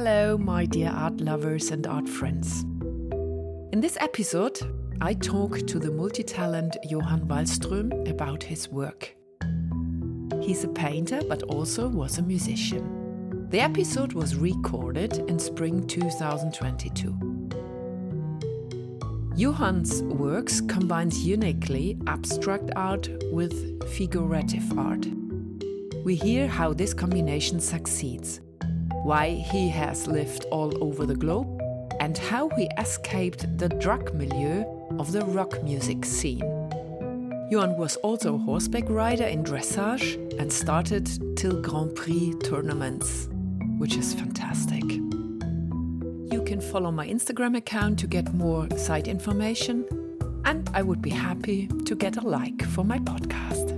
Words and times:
Hello, 0.00 0.38
my 0.38 0.64
dear 0.64 0.90
art 0.90 1.20
lovers 1.20 1.72
and 1.72 1.84
art 1.84 2.08
friends. 2.08 2.62
In 3.72 3.80
this 3.80 3.98
episode, 4.00 4.56
I 5.00 5.12
talk 5.12 5.66
to 5.66 5.80
the 5.80 5.90
multi 5.90 6.22
talent 6.22 6.76
Johan 6.84 7.26
Wahlström 7.26 8.08
about 8.08 8.44
his 8.44 8.68
work. 8.68 9.16
He's 10.40 10.62
a 10.62 10.68
painter 10.68 11.20
but 11.28 11.42
also 11.42 11.88
was 11.88 12.18
a 12.18 12.22
musician. 12.22 13.48
The 13.50 13.58
episode 13.58 14.12
was 14.12 14.36
recorded 14.36 15.18
in 15.28 15.36
spring 15.40 15.84
2022. 15.88 17.18
Johan's 19.36 20.04
works 20.04 20.60
combines 20.60 21.26
uniquely 21.26 21.98
abstract 22.06 22.70
art 22.76 23.08
with 23.32 23.82
figurative 23.94 24.78
art. 24.78 25.08
We 26.04 26.14
hear 26.14 26.46
how 26.46 26.72
this 26.72 26.94
combination 26.94 27.58
succeeds 27.58 28.40
why 29.08 29.30
he 29.30 29.70
has 29.70 30.06
lived 30.06 30.44
all 30.50 30.70
over 30.84 31.06
the 31.06 31.16
globe, 31.16 31.48
and 31.98 32.18
how 32.18 32.46
he 32.50 32.68
escaped 32.76 33.46
the 33.56 33.70
drug 33.80 34.12
milieu 34.12 34.62
of 34.98 35.12
the 35.12 35.24
rock 35.24 35.62
music 35.62 36.04
scene. 36.04 36.44
Johan 37.50 37.78
was 37.78 37.96
also 37.96 38.34
a 38.34 38.38
horseback 38.38 38.86
rider 38.90 39.24
in 39.24 39.42
dressage 39.42 40.16
and 40.38 40.52
started 40.52 41.08
till 41.38 41.62
Grand 41.62 41.94
Prix 41.94 42.34
tournaments, 42.44 43.30
which 43.78 43.96
is 43.96 44.12
fantastic. 44.12 44.84
You 44.84 46.42
can 46.44 46.60
follow 46.60 46.90
my 46.90 47.08
Instagram 47.08 47.56
account 47.56 47.98
to 48.00 48.06
get 48.06 48.34
more 48.34 48.68
site 48.76 49.08
information, 49.08 49.86
and 50.44 50.68
I 50.74 50.82
would 50.82 51.00
be 51.00 51.08
happy 51.28 51.66
to 51.86 51.94
get 51.94 52.18
a 52.18 52.20
like 52.20 52.62
for 52.62 52.84
my 52.84 52.98
podcast. 52.98 53.72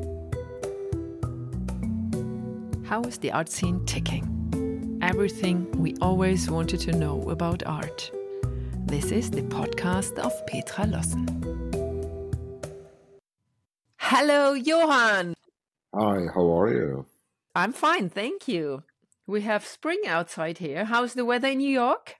How 2.84 3.02
is 3.02 3.18
the 3.18 3.30
art 3.30 3.48
scene 3.48 3.86
ticking? 3.86 4.39
Everything 5.10 5.68
we 5.72 5.96
always 6.00 6.48
wanted 6.48 6.78
to 6.78 6.92
know 6.92 7.28
about 7.30 7.66
art. 7.66 8.12
This 8.86 9.10
is 9.10 9.28
the 9.28 9.42
podcast 9.42 10.16
of 10.20 10.32
Petra 10.46 10.86
Lossen. 10.86 11.26
Hello, 13.96 14.52
Johan. 14.52 15.34
Hi, 15.92 16.18
how 16.32 16.60
are 16.60 16.72
you? 16.72 17.06
I'm 17.56 17.72
fine, 17.72 18.08
thank 18.08 18.46
you. 18.46 18.84
We 19.26 19.40
have 19.40 19.66
spring 19.66 20.02
outside 20.06 20.58
here. 20.58 20.84
How's 20.84 21.14
the 21.14 21.24
weather 21.24 21.48
in 21.48 21.58
New 21.58 21.74
York? 21.84 22.14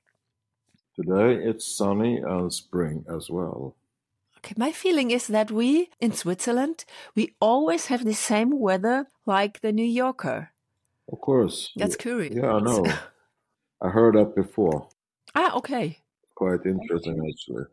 Today 0.97 1.41
it's 1.48 1.64
sunny 1.64 2.16
and 2.16 2.52
spring 2.52 3.04
as 3.08 3.30
well. 3.30 3.77
Okay, 4.38 4.56
my 4.56 4.72
feeling 4.72 5.12
is 5.12 5.28
that 5.28 5.52
we 5.52 5.91
in 6.00 6.12
Switzerland, 6.12 6.84
we 7.14 7.36
always 7.41 7.86
have 7.86 8.04
the 8.04 8.14
same 8.14 8.58
weather 8.58 9.06
like 9.27 9.60
the 9.60 9.70
New 9.70 9.91
Yorker. 10.02 10.50
Of 11.12 11.20
course. 11.20 11.70
That's 11.77 11.97
curious. 11.97 12.34
Yeah, 12.34 12.53
I 12.53 12.61
know. 12.69 12.86
I 13.83 13.89
heard 13.89 14.14
that 14.14 14.34
before. 14.34 14.89
Ah, 15.34 15.56
okay. 15.56 15.98
Quite 16.34 16.64
interesting, 16.64 17.19
actually. 17.28 17.64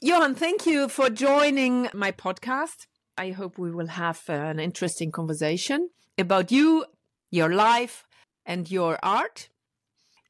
Johan, 0.00 0.34
thank 0.34 0.66
you 0.66 0.88
for 0.88 1.10
joining 1.10 1.88
my 1.92 2.12
podcast. 2.12 2.86
I 3.18 3.30
hope 3.32 3.58
we 3.58 3.70
will 3.70 3.88
have 3.88 4.22
an 4.28 4.58
interesting 4.58 5.10
conversation 5.12 5.90
about 6.16 6.50
you, 6.50 6.86
your 7.30 7.52
life, 7.52 8.06
and 8.46 8.70
your 8.70 8.98
art. 9.02 9.50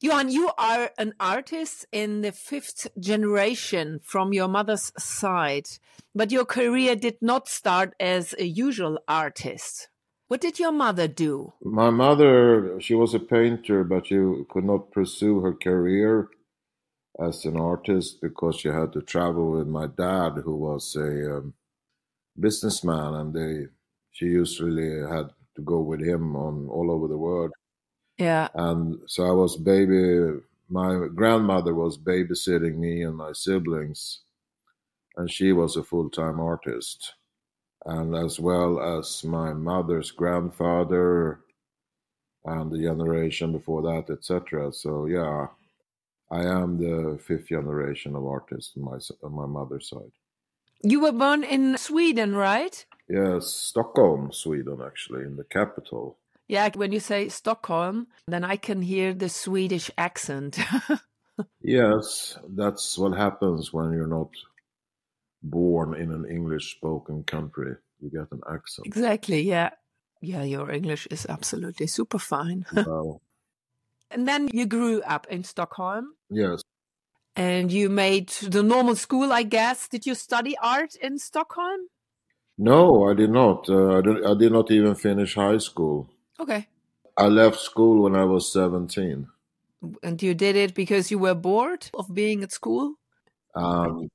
Johan, 0.01 0.29
you 0.29 0.49
are 0.57 0.91
an 0.97 1.13
artist 1.19 1.85
in 1.91 2.21
the 2.21 2.31
fifth 2.31 2.87
generation 2.99 3.99
from 4.03 4.33
your 4.33 4.47
mother's 4.47 4.91
side, 4.97 5.67
but 6.15 6.31
your 6.31 6.45
career 6.45 6.95
did 6.95 7.17
not 7.21 7.47
start 7.47 7.93
as 7.99 8.33
a 8.39 8.45
usual 8.45 8.99
artist. 9.07 9.90
What 10.31 10.39
did 10.39 10.59
your 10.59 10.71
mother 10.71 11.09
do? 11.09 11.51
My 11.61 11.89
mother, 11.89 12.79
she 12.79 12.95
was 12.95 13.13
a 13.13 13.19
painter, 13.19 13.83
but 13.83 14.07
she 14.07 14.15
could 14.49 14.63
not 14.63 14.89
pursue 14.89 15.41
her 15.41 15.53
career 15.53 16.29
as 17.19 17.43
an 17.43 17.57
artist 17.59 18.21
because 18.21 18.55
she 18.55 18.69
had 18.69 18.93
to 18.93 19.01
travel 19.01 19.51
with 19.51 19.67
my 19.67 19.87
dad, 19.87 20.41
who 20.45 20.55
was 20.55 20.95
a 20.95 21.39
um, 21.39 21.53
businessman, 22.39 23.13
and 23.15 23.33
they 23.33 23.67
she 24.11 24.27
usually 24.27 25.01
had 25.01 25.31
to 25.57 25.61
go 25.63 25.81
with 25.81 25.99
him 25.99 26.37
on 26.37 26.69
all 26.69 26.91
over 26.91 27.09
the 27.09 27.17
world. 27.17 27.51
Yeah. 28.17 28.47
And 28.55 29.01
so 29.07 29.25
I 29.25 29.31
was 29.31 29.57
baby. 29.57 30.39
My 30.69 31.07
grandmother 31.13 31.75
was 31.75 31.97
babysitting 31.97 32.77
me 32.77 33.01
and 33.01 33.17
my 33.17 33.33
siblings, 33.33 34.21
and 35.17 35.29
she 35.29 35.51
was 35.51 35.75
a 35.75 35.83
full 35.83 36.09
time 36.09 36.39
artist 36.39 37.15
and 37.85 38.15
as 38.15 38.39
well 38.39 38.79
as 38.79 39.23
my 39.23 39.53
mother's 39.53 40.11
grandfather 40.11 41.39
and 42.45 42.71
the 42.71 42.79
generation 42.79 43.51
before 43.51 43.81
that, 43.83 44.11
etc. 44.11 44.71
So 44.73 45.05
yeah, 45.05 45.47
I 46.29 46.43
am 46.43 46.77
the 46.77 47.19
fifth 47.19 47.47
generation 47.47 48.15
of 48.15 48.25
artists 48.25 48.73
on 48.77 48.83
my 48.83 48.97
on 49.23 49.33
my 49.33 49.45
mother's 49.45 49.89
side. 49.89 50.11
You 50.83 51.01
were 51.01 51.11
born 51.11 51.43
in 51.43 51.77
Sweden, 51.77 52.35
right? 52.35 52.85
Yes, 53.07 53.53
Stockholm, 53.53 54.31
Sweden, 54.31 54.79
actually, 54.83 55.23
in 55.23 55.35
the 55.35 55.43
capital. 55.43 56.17
Yeah, 56.47 56.69
when 56.75 56.91
you 56.91 56.99
say 56.99 57.29
Stockholm, 57.29 58.07
then 58.27 58.43
I 58.43 58.55
can 58.55 58.81
hear 58.81 59.13
the 59.13 59.29
Swedish 59.29 59.91
accent. 59.97 60.59
yes, 61.61 62.37
that's 62.49 62.97
what 62.97 63.15
happens 63.15 63.71
when 63.71 63.93
you're 63.93 64.07
not 64.07 64.29
born 65.43 65.95
in 65.95 66.11
an 66.11 66.25
English 66.25 66.75
spoken 66.75 67.23
country. 67.23 67.75
You 67.99 68.09
get 68.09 68.31
an 68.31 68.41
accent. 68.51 68.87
Exactly, 68.87 69.41
yeah. 69.41 69.71
Yeah, 70.21 70.43
your 70.43 70.69
English 70.71 71.07
is 71.09 71.25
absolutely 71.29 71.87
super 71.87 72.19
fine. 72.19 72.65
Wow. 72.75 73.21
and 74.11 74.27
then 74.27 74.49
you 74.53 74.65
grew 74.65 75.01
up 75.01 75.25
in 75.29 75.43
Stockholm. 75.43 76.13
Yes. 76.29 76.61
And 77.35 77.71
you 77.71 77.89
made 77.89 78.29
the 78.29 78.61
normal 78.61 78.95
school, 78.95 79.31
I 79.31 79.43
guess. 79.43 79.87
Did 79.87 80.05
you 80.05 80.15
study 80.15 80.55
art 80.61 80.95
in 80.95 81.17
Stockholm? 81.17 81.87
No, 82.57 83.09
I 83.09 83.13
did 83.13 83.31
not. 83.31 83.69
Uh, 83.69 83.97
I, 83.97 84.01
did, 84.01 84.25
I 84.25 84.33
did 84.35 84.51
not 84.51 84.69
even 84.69 84.95
finish 84.95 85.35
high 85.35 85.57
school. 85.57 86.09
Okay. 86.39 86.67
I 87.17 87.27
left 87.27 87.59
school 87.59 88.03
when 88.03 88.15
I 88.15 88.25
was 88.25 88.51
17. 88.51 89.27
And 90.03 90.21
you 90.21 90.33
did 90.33 90.55
it 90.55 90.75
because 90.75 91.09
you 91.09 91.17
were 91.17 91.33
bored 91.33 91.89
of 91.93 92.13
being 92.13 92.43
at 92.43 92.51
school? 92.51 92.95
Um, 93.55 94.09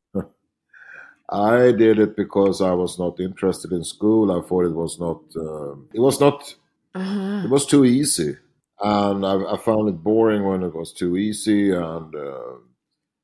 I 1.28 1.72
did 1.72 1.98
it 1.98 2.16
because 2.16 2.60
I 2.60 2.72
was 2.72 2.98
not 2.98 3.18
interested 3.18 3.72
in 3.72 3.82
school. 3.82 4.30
I 4.30 4.46
thought 4.46 4.66
it 4.66 4.74
was 4.74 4.98
not. 5.00 5.22
Uh, 5.34 5.72
it 5.92 6.00
was 6.00 6.20
not. 6.20 6.54
Uh-huh. 6.94 7.42
It 7.44 7.50
was 7.50 7.66
too 7.66 7.84
easy, 7.84 8.36
and 8.80 9.26
I, 9.26 9.54
I, 9.54 9.56
found 9.58 9.88
it 9.88 10.02
boring 10.02 10.44
when 10.44 10.62
it 10.62 10.74
was 10.74 10.92
too 10.92 11.16
easy. 11.16 11.72
And 11.72 12.14
uh, 12.14 12.54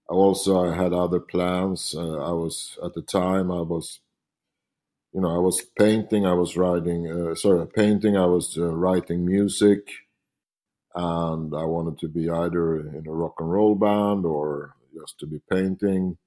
also, 0.09 0.69
I 0.69 0.75
had 0.75 0.93
other 0.93 1.21
plans. 1.21 1.95
Uh, 1.97 2.19
I 2.19 2.33
was 2.33 2.77
at 2.85 2.93
the 2.95 3.03
time. 3.03 3.51
I 3.51 3.63
was, 3.63 4.01
you 5.15 5.21
know, 5.21 5.35
I 5.35 5.39
was 5.39 5.63
painting. 5.79 6.27
I 6.27 6.35
was 6.35 6.57
writing. 6.57 7.11
Uh, 7.11 7.35
sorry, 7.37 7.67
painting. 7.69 8.17
I 8.17 8.27
was 8.27 8.59
uh, 8.59 8.75
writing 8.75 9.25
music, 9.25 9.89
and 10.95 11.55
I 11.55 11.65
wanted 11.65 11.99
to 12.01 12.09
be 12.09 12.29
either 12.29 12.81
in 12.81 13.05
a 13.07 13.13
rock 13.13 13.37
and 13.39 13.51
roll 13.51 13.77
band 13.77 14.27
or 14.27 14.75
just 14.93 15.21
to 15.21 15.27
be 15.27 15.41
painting 15.49 16.19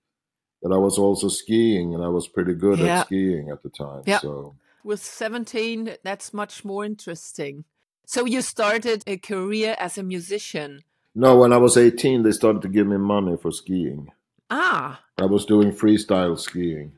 but 0.61 0.71
I 0.71 0.77
was 0.77 0.97
also 0.97 1.27
skiing, 1.27 1.93
and 1.93 2.03
I 2.03 2.07
was 2.07 2.27
pretty 2.27 2.53
good 2.53 2.79
yeah. 2.79 3.01
at 3.01 3.05
skiing 3.07 3.49
at 3.49 3.63
the 3.63 3.69
time. 3.69 4.03
Yeah. 4.05 4.19
So 4.19 4.55
with 4.83 5.03
17, 5.03 5.97
that's 6.03 6.33
much 6.33 6.63
more 6.63 6.85
interesting. 6.85 7.65
So 8.05 8.25
you 8.25 8.41
started 8.41 9.03
a 9.07 9.17
career 9.17 9.75
as 9.79 9.97
a 9.97 10.03
musician. 10.03 10.83
No, 11.15 11.37
when 11.37 11.53
I 11.53 11.57
was 11.57 11.75
18, 11.75 12.23
they 12.23 12.31
started 12.31 12.61
to 12.61 12.67
give 12.67 12.85
me 12.85 12.97
money 12.97 13.35
for 13.37 13.51
skiing. 13.51 14.09
Ah. 14.51 15.01
I 15.17 15.25
was 15.25 15.45
doing 15.45 15.71
freestyle 15.71 16.37
skiing. 16.37 16.91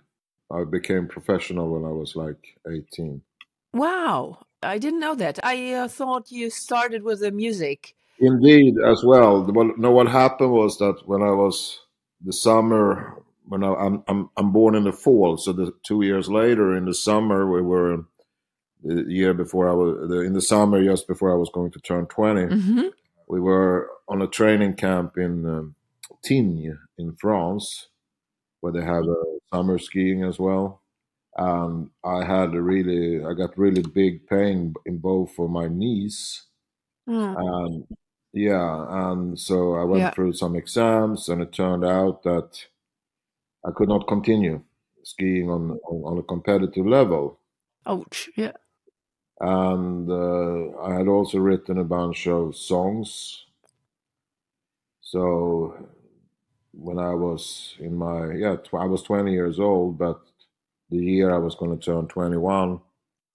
I 0.51 0.63
became 0.63 1.07
professional 1.07 1.69
when 1.69 1.85
I 1.85 1.93
was 1.93 2.15
like 2.15 2.59
18. 2.69 3.21
Wow. 3.73 4.45
I 4.63 4.79
didn't 4.79 4.99
know 4.99 5.15
that. 5.15 5.39
I 5.43 5.73
uh, 5.73 5.87
thought 5.87 6.31
you 6.31 6.49
started 6.49 7.03
with 7.03 7.19
the 7.19 7.31
music. 7.31 7.95
Indeed, 8.19 8.75
as 8.83 9.03
well. 9.03 9.43
well. 9.43 9.71
No, 9.77 9.91
what 9.91 10.07
happened 10.07 10.51
was 10.51 10.77
that 10.79 11.07
when 11.07 11.21
I 11.21 11.31
was 11.31 11.79
the 12.25 12.33
summer 12.33 13.16
when 13.47 13.63
I, 13.63 13.85
am 13.85 14.03
I'm 14.07 14.29
I'm 14.37 14.51
born 14.51 14.75
in 14.75 14.83
the 14.83 14.91
fall, 14.91 15.37
so 15.37 15.53
the 15.53 15.73
two 15.83 16.01
years 16.01 16.29
later 16.29 16.75
in 16.75 16.85
the 16.85 16.93
summer 16.93 17.49
we 17.51 17.61
were 17.61 18.05
the 18.83 19.05
year 19.07 19.33
before 19.33 19.69
I 19.69 19.73
was 19.73 20.09
the, 20.09 20.19
in 20.21 20.33
the 20.33 20.41
summer 20.41 20.83
just 20.83 21.07
before 21.07 21.31
I 21.31 21.37
was 21.37 21.49
going 21.49 21.71
to 21.71 21.79
turn 21.79 22.05
20 22.05 22.41
mm-hmm. 22.41 22.87
we 23.27 23.39
were 23.39 23.89
on 24.07 24.21
a 24.21 24.27
training 24.27 24.75
camp 24.75 25.17
in 25.17 25.45
um, 25.47 25.75
Tignes 26.23 26.77
in 26.97 27.15
France, 27.15 27.87
where 28.61 28.73
they 28.73 28.83
have 28.83 29.05
a 29.05 29.23
summer 29.53 29.77
skiing 29.77 30.23
as 30.23 30.39
well. 30.39 30.81
And 31.35 31.89
I 32.03 32.25
had 32.25 32.53
a 32.53 32.61
really, 32.61 33.23
I 33.23 33.33
got 33.33 33.57
really 33.57 33.81
big 33.81 34.27
pain 34.27 34.73
in 34.85 34.97
both 34.97 35.37
of 35.37 35.51
my 35.51 35.67
knees, 35.67 36.45
mm. 37.07 37.35
and 37.37 37.87
yeah, 38.33 39.11
and 39.11 39.39
so 39.39 39.75
I 39.75 39.83
went 39.83 40.01
yeah. 40.01 40.11
through 40.11 40.33
some 40.33 40.55
exams, 40.55 41.29
and 41.29 41.41
it 41.41 41.53
turned 41.53 41.85
out 41.85 42.23
that 42.23 42.65
I 43.67 43.71
could 43.71 43.89
not 43.89 44.07
continue 44.07 44.63
skiing 45.03 45.49
on 45.51 45.71
on, 45.89 45.97
on 46.11 46.17
a 46.17 46.23
competitive 46.23 46.87
level. 46.87 47.39
Ouch! 47.87 48.29
Yeah. 48.35 48.53
And 49.39 50.09
uh, 50.11 50.77
I 50.79 50.93
had 50.95 51.07
also 51.07 51.39
written 51.39 51.77
a 51.79 51.83
bunch 51.83 52.27
of 52.27 52.55
songs, 52.55 53.45
So 55.01 55.87
when 56.73 56.99
I 56.99 57.13
was 57.13 57.75
in 57.79 57.95
my 57.95 58.33
yeah, 58.33 58.57
tw- 58.57 58.75
I 58.75 58.85
was 58.85 59.03
20 59.03 59.31
years 59.31 59.59
old, 59.59 59.97
but 59.97 60.21
the 60.89 60.97
year 60.97 61.33
I 61.33 61.37
was 61.39 61.55
going 61.55 61.77
to 61.77 61.83
turn 61.85 62.07
21, 62.07 62.81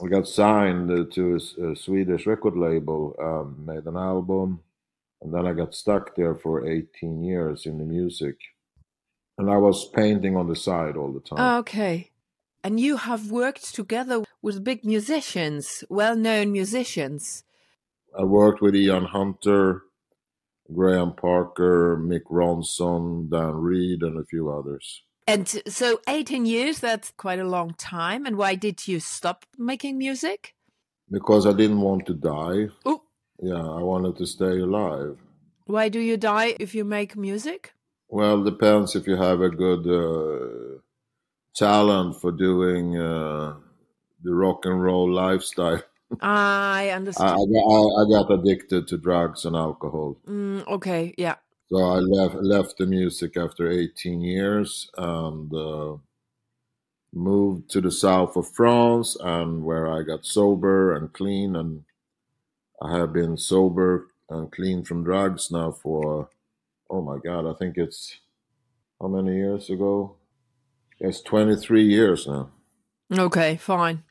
I 0.02 0.06
got 0.08 0.28
signed 0.28 0.88
to 1.12 1.34
a, 1.34 1.70
a 1.72 1.76
Swedish 1.76 2.26
record 2.26 2.56
label, 2.56 3.16
um, 3.20 3.64
made 3.66 3.86
an 3.86 3.96
album, 3.96 4.62
and 5.22 5.32
then 5.34 5.46
I 5.46 5.52
got 5.54 5.74
stuck 5.74 6.16
there 6.16 6.34
for 6.36 6.66
18 6.66 7.22
years 7.24 7.66
in 7.66 7.78
the 7.78 7.84
music. 7.84 8.38
And 9.38 9.50
I 9.50 9.56
was 9.56 9.88
painting 9.88 10.36
on 10.36 10.48
the 10.48 10.56
side 10.56 10.96
all 10.96 11.12
the 11.12 11.20
time. 11.20 11.60
Okay. 11.60 12.10
And 12.64 12.78
you 12.78 12.96
have 12.96 13.30
worked 13.30 13.74
together 13.74 14.24
with 14.40 14.62
big 14.62 14.84
musicians, 14.84 15.84
well 15.88 16.16
known 16.16 16.52
musicians. 16.52 17.44
I 18.16 18.24
worked 18.24 18.60
with 18.60 18.76
Ian 18.76 19.06
Hunter, 19.06 19.82
Graham 20.72 21.14
Parker, 21.14 21.96
Mick 21.96 22.24
Ronson, 22.30 23.30
Dan 23.30 23.54
Reed, 23.54 24.02
and 24.02 24.18
a 24.18 24.24
few 24.24 24.50
others. 24.50 25.02
And 25.26 25.48
so 25.66 26.00
18 26.08 26.46
years, 26.46 26.78
that's 26.78 27.12
quite 27.16 27.38
a 27.38 27.48
long 27.48 27.74
time. 27.74 28.26
And 28.26 28.36
why 28.36 28.54
did 28.54 28.86
you 28.86 29.00
stop 29.00 29.46
making 29.56 29.98
music? 29.98 30.54
Because 31.10 31.46
I 31.46 31.52
didn't 31.52 31.80
want 31.80 32.06
to 32.06 32.14
die. 32.14 32.68
Oh. 32.84 33.02
Yeah, 33.40 33.62
I 33.62 33.82
wanted 33.82 34.16
to 34.18 34.26
stay 34.26 34.58
alive. 34.58 35.18
Why 35.64 35.88
do 35.88 36.00
you 36.00 36.16
die 36.16 36.54
if 36.60 36.74
you 36.74 36.84
make 36.84 37.16
music? 37.16 37.72
Well, 38.12 38.44
depends 38.44 38.94
if 38.94 39.06
you 39.06 39.16
have 39.16 39.40
a 39.40 39.48
good 39.48 39.86
uh, 39.88 40.80
talent 41.54 42.20
for 42.20 42.30
doing 42.30 42.98
uh, 42.98 43.54
the 44.22 44.34
rock 44.34 44.66
and 44.66 44.82
roll 44.82 45.10
lifestyle. 45.10 45.82
I 46.20 46.90
understand. 46.90 47.30
I, 47.30 47.32
I, 47.32 48.02
I, 48.02 48.10
got 48.10 48.30
addicted 48.30 48.86
to 48.88 48.98
drugs 48.98 49.46
and 49.46 49.56
alcohol. 49.56 50.18
Mm, 50.28 50.68
okay, 50.68 51.14
yeah. 51.16 51.36
So 51.70 51.78
I 51.78 52.00
left 52.00 52.34
left 52.34 52.76
the 52.76 52.84
music 52.84 53.38
after 53.38 53.70
18 53.70 54.20
years 54.20 54.90
and 54.98 55.50
uh, 55.54 55.96
moved 57.14 57.70
to 57.70 57.80
the 57.80 57.90
south 57.90 58.36
of 58.36 58.46
France, 58.46 59.16
and 59.20 59.64
where 59.64 59.90
I 59.90 60.02
got 60.02 60.26
sober 60.26 60.94
and 60.94 61.10
clean, 61.14 61.56
and 61.56 61.84
I 62.82 62.94
have 62.98 63.14
been 63.14 63.38
sober 63.38 64.08
and 64.28 64.52
clean 64.52 64.84
from 64.84 65.02
drugs 65.02 65.50
now 65.50 65.72
for 65.72 66.28
oh 66.92 67.00
my 67.00 67.18
god, 67.24 67.50
I 67.50 67.54
think 67.54 67.78
it's 67.78 68.18
how 69.00 69.08
many 69.08 69.34
years 69.34 69.70
ago? 69.70 70.16
It's 71.00 71.22
23 71.22 71.84
years 71.84 72.26
now. 72.28 72.50
Okay, 73.10 73.56
fine. 73.56 74.04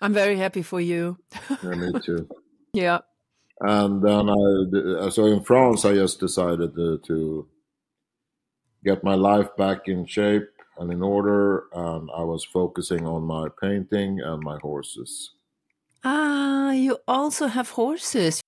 I'm 0.00 0.12
very 0.12 0.36
happy 0.36 0.62
for 0.62 0.80
you. 0.80 1.18
yeah, 1.62 1.74
me 1.74 1.92
too. 2.00 2.28
Yeah. 2.74 3.00
And 3.60 4.02
then 4.02 4.30
I, 4.30 5.10
so 5.10 5.26
in 5.26 5.44
France, 5.44 5.84
I 5.84 5.92
just 5.92 6.18
decided 6.18 6.74
to, 6.74 6.98
to 7.06 7.46
get 8.82 9.04
my 9.04 9.14
life 9.14 9.54
back 9.58 9.88
in 9.88 10.06
shape 10.06 10.48
and 10.78 10.90
in 10.90 11.02
order. 11.02 11.64
And 11.74 12.08
I 12.16 12.22
was 12.22 12.44
focusing 12.44 13.06
on 13.06 13.24
my 13.24 13.48
painting 13.60 14.20
and 14.20 14.42
my 14.42 14.56
horses. 14.62 15.32
Ah, 16.02 16.72
you 16.72 16.96
also 17.06 17.46
have 17.46 17.68
horses, 17.68 18.40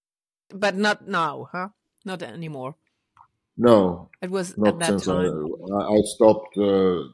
but 0.49 0.75
not 0.75 1.07
now, 1.07 1.51
huh? 1.53 1.69
Not 2.07 2.23
anymore. 2.23 2.77
No, 3.57 4.09
it 4.21 4.31
was 4.31 4.59
not 4.59 4.75
at 4.75 4.79
that 4.81 4.87
since 4.87 5.07
time. 5.07 5.53
I, 5.73 5.95
I 5.95 6.01
stopped 6.05 6.57
uh, 6.59 7.05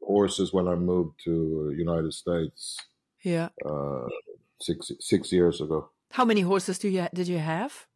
horses 0.00 0.52
when 0.52 0.68
I 0.68 0.74
moved 0.74 1.20
to 1.24 1.74
United 1.76 2.12
States. 2.12 2.76
Yeah. 3.22 3.48
Uh, 3.64 4.08
six 4.60 4.92
six 5.00 5.32
years 5.32 5.60
ago. 5.60 5.88
How 6.10 6.24
many 6.24 6.42
horses 6.42 6.78
do 6.78 6.88
you 6.88 7.08
did 7.14 7.28
you 7.28 7.38
have? 7.38 7.86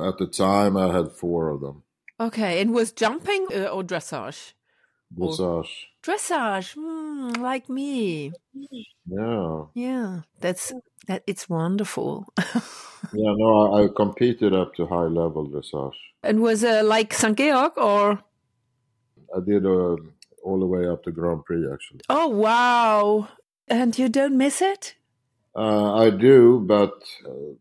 At 0.00 0.18
the 0.18 0.26
time, 0.26 0.76
I 0.76 0.92
had 0.92 1.12
four 1.12 1.48
of 1.48 1.60
them. 1.60 1.82
Okay, 2.20 2.60
and 2.60 2.74
was 2.74 2.92
jumping 2.92 3.46
uh, 3.54 3.66
or 3.66 3.82
dressage? 3.82 4.52
Dressage. 5.16 5.68
Dressage, 6.02 6.76
mm, 6.76 7.36
like 7.38 7.68
me. 7.68 8.32
Yeah. 9.06 9.64
Yeah, 9.74 10.20
that's 10.40 10.72
that. 11.06 11.22
It's 11.26 11.48
wonderful. 11.48 12.32
yeah, 13.12 13.34
no, 13.36 13.74
I, 13.74 13.84
I, 13.84 13.88
competed 13.94 14.54
up 14.54 14.74
to 14.76 14.86
high 14.86 15.10
level 15.10 15.48
dressage. 15.48 15.94
And 16.22 16.40
was 16.40 16.64
uh, 16.64 16.82
like 16.84 17.12
St. 17.12 17.36
Georg 17.36 17.76
or? 17.76 18.22
I 19.34 19.40
did 19.44 19.66
uh, 19.66 19.96
all 20.42 20.60
the 20.60 20.66
way 20.66 20.86
up 20.86 21.02
to 21.04 21.12
Grand 21.12 21.44
Prix 21.44 21.70
actually. 21.72 22.00
Oh 22.08 22.28
wow! 22.28 23.28
And 23.68 23.98
you 23.98 24.08
don't 24.08 24.36
miss 24.36 24.62
it? 24.62 24.94
Uh, 25.54 25.94
I 25.94 26.10
do, 26.10 26.60
but 26.66 27.02
uh, 27.26 27.54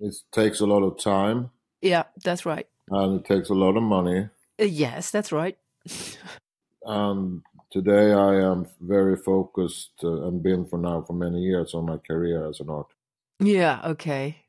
it 0.00 0.14
takes 0.30 0.60
a 0.60 0.66
lot 0.66 0.82
of 0.82 0.98
time. 0.98 1.50
Yeah, 1.80 2.04
that's 2.22 2.46
right. 2.46 2.68
And 2.88 3.20
it 3.20 3.26
takes 3.26 3.48
a 3.48 3.54
lot 3.54 3.76
of 3.76 3.82
money. 3.82 4.28
Uh, 4.60 4.64
yes, 4.64 5.10
that's 5.10 5.32
right. 5.32 5.58
and 6.84 7.42
today 7.70 8.12
I 8.12 8.40
am 8.40 8.66
very 8.80 9.16
focused 9.16 9.92
uh, 10.02 10.26
and 10.26 10.42
been 10.42 10.66
for 10.66 10.78
now 10.78 11.02
for 11.02 11.14
many 11.14 11.40
years 11.40 11.74
on 11.74 11.86
my 11.86 11.98
career 11.98 12.48
as 12.48 12.60
an 12.60 12.70
artist. 12.70 12.98
Yeah, 13.40 13.80
okay. 13.84 14.44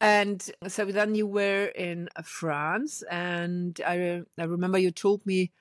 And 0.00 0.48
so 0.68 0.84
then 0.84 1.14
you 1.14 1.26
were 1.26 1.66
in 1.66 2.08
France, 2.22 3.02
and 3.10 3.80
I 3.86 4.22
I 4.38 4.44
remember 4.44 4.78
you 4.78 4.90
told 4.90 5.24
me 5.24 5.52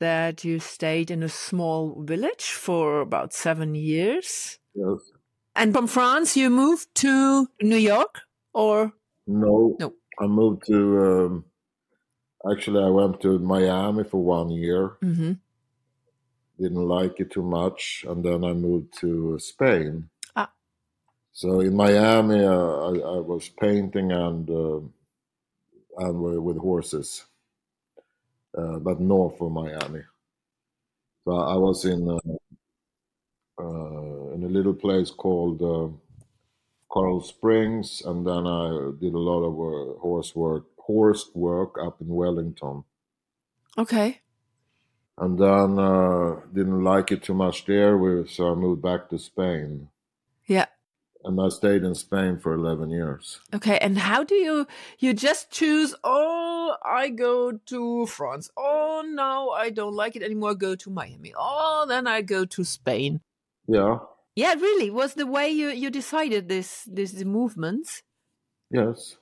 that 0.00 0.44
you 0.44 0.58
stayed 0.58 1.10
in 1.10 1.22
a 1.22 1.28
small 1.28 2.02
village 2.02 2.44
for 2.44 3.00
about 3.00 3.32
seven 3.32 3.74
years. 3.74 4.58
Yes. 4.74 4.98
And 5.54 5.72
from 5.72 5.86
France, 5.86 6.36
you 6.36 6.50
moved 6.50 6.94
to 6.96 7.46
New 7.60 7.76
York, 7.76 8.22
or 8.52 8.92
no? 9.26 9.76
No. 9.78 9.94
I 10.18 10.26
moved 10.26 10.66
to. 10.66 10.98
Um, 10.98 11.44
actually, 12.50 12.82
I 12.82 12.88
went 12.88 13.20
to 13.22 13.38
Miami 13.38 14.04
for 14.04 14.22
one 14.22 14.50
year. 14.50 14.96
Mm-hmm. 15.02 15.32
Didn't 16.60 16.88
like 16.88 17.18
it 17.20 17.30
too 17.32 17.42
much, 17.42 18.04
and 18.08 18.24
then 18.24 18.44
I 18.44 18.52
moved 18.52 18.96
to 19.00 19.38
Spain. 19.40 20.08
Ah. 20.36 20.50
So 21.32 21.60
in 21.60 21.74
Miami, 21.74 22.44
uh, 22.44 22.90
I, 22.90 22.92
I, 23.16 23.18
was 23.20 23.48
painting 23.48 24.12
and 24.12 24.48
uh, 24.48 24.80
and 25.98 26.44
with 26.44 26.58
horses, 26.58 27.24
uh, 28.56 28.78
but 28.78 29.00
north 29.00 29.40
of 29.40 29.50
Miami. 29.50 30.02
So 31.24 31.32
I 31.32 31.56
was 31.56 31.84
in 31.84 32.08
uh, 32.08 32.18
uh, 33.58 34.32
in 34.34 34.44
a 34.44 34.48
little 34.48 34.74
place 34.74 35.10
called 35.10 35.62
uh, 35.62 35.88
Coral 36.88 37.20
Springs, 37.20 38.02
and 38.04 38.26
then 38.26 38.46
I 38.46 38.90
did 39.00 39.14
a 39.14 39.18
lot 39.18 39.42
of 39.42 39.54
uh, 39.54 39.98
horse 40.00 40.34
work, 40.34 40.64
horse 40.86 41.30
work 41.34 41.76
up 41.82 42.00
in 42.00 42.08
Wellington. 42.08 42.84
Okay. 43.76 44.20
And 45.16 45.38
then 45.38 45.78
uh, 45.78 46.40
didn't 46.52 46.82
like 46.82 47.12
it 47.12 47.22
too 47.22 47.34
much 47.34 47.66
there, 47.66 48.26
so 48.26 48.52
I 48.52 48.54
moved 48.54 48.82
back 48.82 49.08
to 49.10 49.18
Spain. 49.18 49.88
Yeah. 50.46 50.66
And 51.24 51.40
I 51.40 51.48
stayed 51.48 51.84
in 51.84 51.94
Spain 51.94 52.38
for 52.38 52.52
eleven 52.52 52.90
years. 52.90 53.40
Okay, 53.54 53.78
and 53.78 53.96
how 53.96 54.24
do 54.24 54.34
you 54.34 54.66
you 54.98 55.14
just 55.14 55.50
choose? 55.50 55.94
Oh, 56.04 56.76
I 56.84 57.08
go 57.08 57.52
to 57.52 58.06
France. 58.06 58.50
Oh, 58.58 59.02
no, 59.06 59.50
I 59.50 59.70
don't 59.70 59.94
like 59.94 60.16
it 60.16 60.22
anymore. 60.22 60.54
Go 60.54 60.74
to 60.74 60.90
Miami. 60.90 61.32
Oh, 61.34 61.86
then 61.88 62.06
I 62.06 62.20
go 62.20 62.44
to 62.44 62.64
Spain. 62.64 63.20
Yeah. 63.66 64.00
Yeah, 64.36 64.54
really. 64.54 64.90
Was 64.90 65.14
the 65.14 65.26
way 65.26 65.48
you 65.48 65.70
you 65.70 65.88
decided 65.88 66.48
this 66.48 66.84
this 66.86 67.24
movements? 67.24 68.02
Yes. 68.70 69.16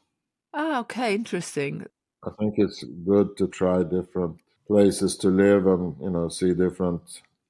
Ah, 0.54 0.80
okay, 0.80 1.14
interesting. 1.14 1.86
I 2.24 2.30
think 2.38 2.54
it's 2.58 2.84
good 2.84 3.36
to 3.38 3.48
try 3.48 3.82
different 3.82 4.36
places 4.66 5.16
to 5.18 5.28
live 5.28 5.66
and 5.66 5.96
you 6.00 6.10
know 6.10 6.28
see 6.28 6.54
different 6.54 7.02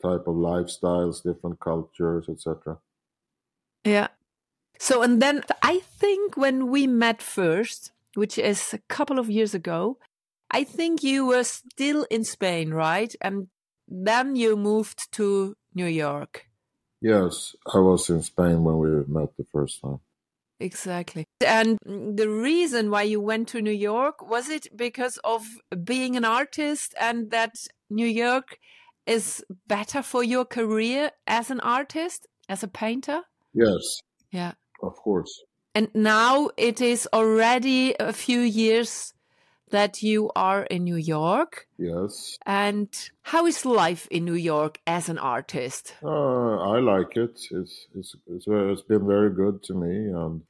type 0.02 0.26
of 0.26 0.36
lifestyles, 0.36 1.22
different 1.22 1.60
cultures, 1.60 2.28
etc. 2.28 2.78
Yeah. 3.84 4.08
So 4.78 5.02
and 5.02 5.20
then 5.20 5.44
I 5.62 5.80
think 5.80 6.36
when 6.36 6.68
we 6.68 6.86
met 6.86 7.22
first, 7.22 7.92
which 8.14 8.38
is 8.38 8.72
a 8.72 8.78
couple 8.88 9.18
of 9.18 9.30
years 9.30 9.54
ago, 9.54 9.98
I 10.50 10.64
think 10.64 11.02
you 11.02 11.26
were 11.26 11.44
still 11.44 12.06
in 12.10 12.24
Spain, 12.24 12.72
right? 12.72 13.14
And 13.20 13.48
then 13.88 14.36
you 14.36 14.56
moved 14.56 15.12
to 15.12 15.56
New 15.74 15.86
York. 15.86 16.46
Yes, 17.00 17.56
I 17.74 17.78
was 17.78 18.08
in 18.10 18.22
Spain 18.22 18.62
when 18.62 18.78
we 18.78 18.88
met 19.06 19.36
the 19.36 19.44
first 19.52 19.80
time. 19.80 20.00
Exactly. 20.62 21.26
And 21.44 21.78
the 21.84 22.28
reason 22.28 22.90
why 22.90 23.02
you 23.02 23.20
went 23.20 23.48
to 23.48 23.60
New 23.60 23.72
York 23.72 24.22
was 24.28 24.48
it 24.48 24.68
because 24.76 25.18
of 25.24 25.44
being 25.82 26.16
an 26.16 26.24
artist 26.24 26.94
and 27.00 27.30
that 27.32 27.54
New 27.90 28.06
York 28.06 28.58
is 29.04 29.44
better 29.66 30.02
for 30.02 30.22
your 30.22 30.44
career 30.44 31.10
as 31.26 31.50
an 31.50 31.58
artist, 31.60 32.28
as 32.48 32.62
a 32.62 32.68
painter? 32.68 33.22
Yes. 33.52 34.00
Yeah. 34.30 34.52
Of 34.82 34.94
course. 34.94 35.42
And 35.74 35.88
now 35.94 36.50
it 36.56 36.80
is 36.80 37.08
already 37.12 37.96
a 37.98 38.12
few 38.12 38.40
years 38.40 39.14
that 39.70 40.02
you 40.02 40.30
are 40.36 40.62
in 40.64 40.84
New 40.84 40.96
York. 40.96 41.66
Yes. 41.78 42.38
And 42.46 42.88
how 43.22 43.46
is 43.46 43.66
life 43.66 44.06
in 44.10 44.24
New 44.24 44.34
York 44.34 44.78
as 44.86 45.08
an 45.08 45.18
artist? 45.18 45.94
Uh, 46.04 46.58
I 46.74 46.78
like 46.78 47.16
it. 47.16 47.40
It's 47.50 47.86
it's 47.94 48.16
it's 48.26 48.46
it's 48.46 48.82
been 48.82 49.06
very 49.06 49.30
good 49.34 49.62
to 49.64 49.74
me, 49.74 50.12
and 50.12 50.42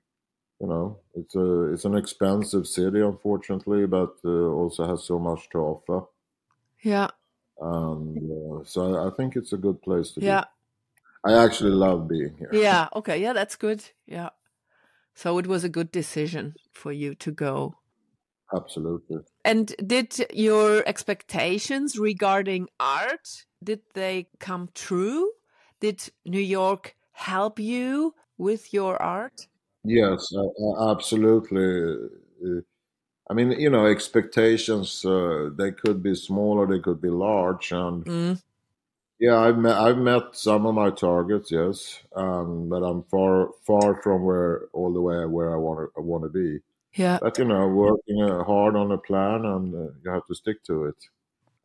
you 0.62 0.68
know, 0.68 1.00
it's 1.14 1.34
a 1.34 1.72
it's 1.72 1.84
an 1.84 1.96
expensive 1.96 2.66
city, 2.66 3.00
unfortunately, 3.00 3.86
but 3.86 4.14
uh, 4.24 4.30
also 4.30 4.86
has 4.86 5.04
so 5.04 5.18
much 5.18 5.50
to 5.50 5.58
offer. 5.58 6.06
Yeah. 6.82 7.08
And 7.60 8.18
uh, 8.30 8.64
so 8.64 8.94
I, 8.94 9.08
I 9.08 9.10
think 9.16 9.36
it's 9.36 9.52
a 9.52 9.56
good 9.58 9.82
place 9.82 10.12
to 10.12 10.20
Yeah. 10.20 10.44
be. 10.44 10.46
I 11.24 11.44
actually 11.44 11.72
love 11.72 12.08
being 12.08 12.36
here. 12.38 12.50
Yeah. 12.52 12.88
Okay. 12.96 13.20
Yeah, 13.20 13.32
that's 13.32 13.56
good. 13.56 13.84
Yeah. 14.06 14.30
So 15.14 15.38
it 15.38 15.46
was 15.46 15.64
a 15.64 15.68
good 15.68 15.92
decision 15.92 16.54
for 16.72 16.92
you 16.92 17.14
to 17.16 17.32
go. 17.32 17.74
Absolutely. 18.54 19.18
And 19.44 19.74
did 19.84 20.14
your 20.32 20.82
expectations 20.86 21.98
regarding 21.98 22.68
art 22.78 23.46
did 23.64 23.80
they 23.94 24.28
come 24.40 24.68
true? 24.74 25.30
Did 25.80 26.10
New 26.24 26.40
York 26.40 26.96
help 27.12 27.58
you 27.58 28.14
with 28.38 28.72
your 28.72 29.00
art? 29.00 29.46
Yes, 29.84 30.32
uh, 30.34 30.90
absolutely. 30.90 32.08
Uh, 32.44 32.60
I 33.30 33.34
mean, 33.34 33.52
you 33.52 33.70
know, 33.70 33.86
expectations 33.86 35.04
uh, 35.04 35.50
they 35.56 35.72
could 35.72 36.02
be 36.02 36.14
smaller, 36.14 36.66
they 36.66 36.80
could 36.80 37.00
be 37.02 37.10
large, 37.10 37.72
and 37.72 38.06
Mm. 38.06 38.34
yeah, 39.18 39.38
I've 39.38 39.58
met 39.58 39.76
I've 39.76 39.98
met 39.98 40.34
some 40.34 40.66
of 40.66 40.74
my 40.74 40.90
targets, 40.90 41.50
yes, 41.50 42.02
um, 42.16 42.68
but 42.68 42.82
I'm 42.82 43.04
far 43.04 43.50
far 43.66 44.00
from 44.02 44.24
where 44.24 44.66
all 44.72 44.92
the 44.92 45.00
way 45.00 45.24
where 45.26 45.52
I 45.54 45.56
want 45.56 45.78
to 45.80 46.00
I 46.00 46.02
want 46.02 46.24
to 46.24 46.28
be. 46.30 46.60
Yeah. 46.94 47.18
But 47.20 47.38
you 47.38 47.46
know, 47.46 47.68
working 47.68 48.22
uh, 48.22 48.44
hard 48.44 48.76
on 48.76 48.92
a 48.92 48.98
plan, 48.98 49.44
and 49.46 49.74
uh, 49.74 49.92
you 50.04 50.10
have 50.12 50.26
to 50.28 50.34
stick 50.36 50.62
to 50.64 50.86
it, 50.86 50.96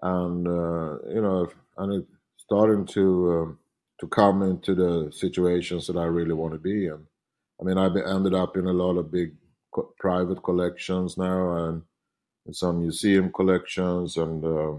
and 0.02 0.48
uh, 0.48 1.00
you 1.10 1.22
know, 1.22 1.52
and 1.78 1.94
it 2.04 2.08
starting 2.38 2.86
to 2.88 3.34
um, 3.34 3.60
to 4.00 4.08
come 4.08 4.44
into 4.44 4.76
the 4.76 5.12
situations 5.14 5.88
that 5.88 5.98
I 5.98 6.06
really 6.06 6.34
want 6.34 6.54
to 6.54 6.60
be 6.60 6.88
in. 6.88 7.08
I 7.60 7.64
mean, 7.64 7.78
I've 7.78 7.96
ended 7.96 8.34
up 8.34 8.56
in 8.58 8.66
a 8.66 8.74
lot 8.74 8.98
of 8.98 9.12
big 9.12 9.36
co- 9.72 9.94
private 10.00 10.44
collections 10.44 11.18
now, 11.18 11.66
and 11.66 11.84
some 12.52 12.80
museum 12.80 13.32
collections, 13.32 14.18
and 14.18 14.44
uh, 14.44 14.74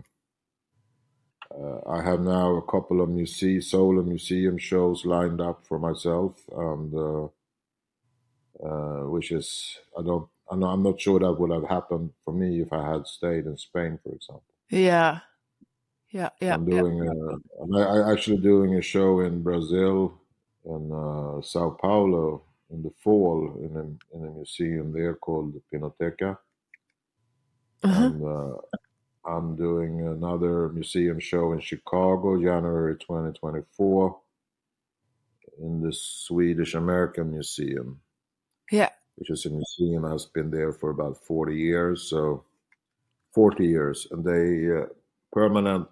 uh, 1.55 1.81
I 1.89 2.03
have 2.03 2.21
now 2.21 2.57
a 2.57 2.63
couple 2.63 3.01
of 3.01 3.09
museum 3.09 3.61
solo 3.63 4.03
museum 4.03 4.59
shows 4.59 5.05
lined 5.05 5.41
up 5.41 5.67
for 5.67 5.79
myself, 5.79 6.41
and 6.53 6.95
uh, 6.95 7.29
uh, 8.65 9.09
which 9.09 9.33
is 9.33 9.79
I 9.99 10.03
don't 10.03 10.29
I'm 10.51 10.61
not, 10.61 10.73
I'm 10.73 10.83
not 10.83 11.01
sure 11.01 11.19
that 11.19 11.33
would 11.33 11.51
have 11.51 11.69
happened 11.69 12.13
for 12.25 12.33
me 12.33 12.61
if 12.61 12.73
I 12.73 12.91
had 12.93 13.07
stayed 13.07 13.47
in 13.47 13.57
Spain, 13.57 13.99
for 14.03 14.15
example. 14.15 14.45
Yeah. 14.71 15.21
Yeah. 16.11 16.31
Yeah. 16.41 16.55
I'm 16.55 16.69
yeah. 16.69 16.81
doing 16.81 17.07
a, 17.07 17.63
I'm 17.63 18.13
actually 18.13 18.39
doing 18.39 18.75
a 18.75 18.83
show 18.83 19.21
in 19.21 19.43
Brazil, 19.43 20.21
in 20.65 20.91
uh, 20.93 21.43
Sao 21.43 21.71
Paulo, 21.71 22.45
in 22.71 22.83
the 22.83 22.91
fall 23.03 23.57
in 23.65 23.77
a 23.77 24.17
in 24.17 24.25
a 24.27 24.31
museum 24.31 24.93
there 24.93 25.15
called 25.15 25.55
Pinacoteca, 25.73 26.39
Uh-huh. 27.83 28.11
and 28.11 28.25
uh, 28.25 28.57
I'm 29.25 29.57
doing 29.57 30.01
another 30.07 30.69
museum 30.71 31.21
show 31.21 31.53
in 31.53 31.61
Chicago, 31.61 32.41
January 32.41 32.97
2024, 32.99 34.21
in 35.59 35.81
the 35.83 35.93
Swedish 35.93 36.75
American 36.75 37.33
Museum, 37.33 38.01
Yeah. 38.71 38.91
which 39.17 39.31
is 39.31 39.47
a 39.47 39.51
museum 39.51 40.03
that 40.03 40.11
has 40.13 40.27
been 40.27 40.51
there 40.51 40.73
for 40.73 40.91
about 40.91 41.25
40 41.25 41.57
years. 41.57 42.03
So 42.03 42.45
40 43.35 43.67
years, 43.67 44.07
and 44.11 44.25
they 44.25 44.71
uh, 44.83 44.87
permanent 45.33 45.89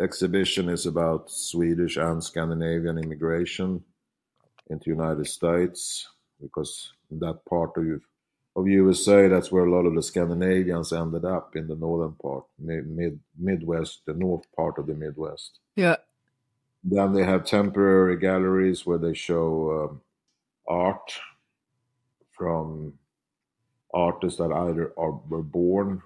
exhibition 0.00 0.68
is 0.68 0.86
about 0.86 1.30
Swedish 1.30 1.96
and 1.96 2.22
Scandinavian 2.22 2.98
immigration 2.98 3.84
into 4.70 4.84
the 4.84 4.96
United 4.96 5.26
States 5.26 6.08
because 6.40 6.92
that 7.10 7.44
part 7.48 7.70
of 7.76 8.00
of 8.56 8.66
USA 8.66 9.28
that's 9.28 9.52
where 9.52 9.66
a 9.66 9.70
lot 9.70 9.86
of 9.86 9.94
the 9.94 10.02
Scandinavians 10.02 10.92
ended 10.92 11.24
up 11.24 11.54
in 11.54 11.68
the 11.68 11.76
northern 11.76 12.14
part, 12.14 12.44
mid, 12.58 12.88
mid 12.88 13.20
Midwest, 13.38 14.02
the 14.04 14.14
north 14.14 14.44
part 14.56 14.78
of 14.78 14.86
the 14.86 14.94
Midwest. 14.94 15.60
Yeah. 15.76 15.96
Then 16.82 17.12
they 17.12 17.24
have 17.24 17.44
temporary 17.44 18.18
galleries 18.18 18.84
where 18.84 18.98
they 18.98 19.14
show 19.14 19.90
um, 19.90 20.00
art 20.66 21.12
from 22.36 22.94
artists 23.94 24.38
that 24.38 24.52
either 24.52 24.92
are 24.96 25.12
were 25.28 25.42
born 25.42 26.02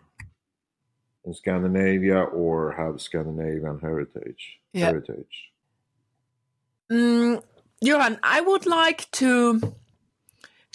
in 1.25 1.35
Scandinavia 1.35 2.21
or 2.21 2.73
have 2.73 3.01
Scandinavian 3.01 3.79
heritage. 3.81 4.59
Yeah. 4.73 4.87
Heritage. 4.87 5.53
Mm, 6.91 7.43
Johan, 7.85 8.21
I 8.23 8.41
would 8.41 8.65
like 8.65 9.11
to 9.23 9.75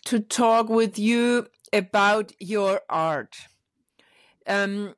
to 0.03 0.19
talk 0.19 0.67
with 0.67 0.99
you 0.99 1.47
about 1.71 2.33
your 2.37 2.81
art. 2.89 3.47
Um, 4.45 4.93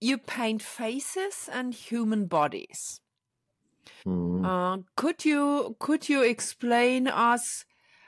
you 0.00 0.16
paint 0.16 0.62
faces 0.62 1.50
and 1.52 1.74
human 1.74 2.28
bodies. 2.28 3.02
Hmm. 4.04 4.42
Uh, 4.42 4.78
could 4.96 5.26
you 5.26 5.76
could 5.78 6.08
you 6.08 6.22
explain 6.22 7.06
us 7.08 7.66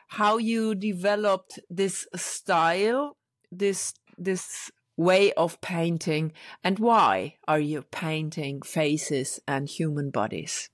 how 0.08 0.38
you 0.38 0.74
developed 0.74 1.58
this 1.68 2.06
style, 2.16 3.18
this 3.52 3.92
this 4.16 4.70
way 4.96 5.30
of 5.34 5.60
painting, 5.60 6.32
and 6.64 6.78
why 6.78 7.36
are 7.46 7.60
you 7.60 7.82
painting 7.82 8.62
faces 8.62 9.40
and 9.46 9.68
human 9.68 10.08
bodies? 10.08 10.70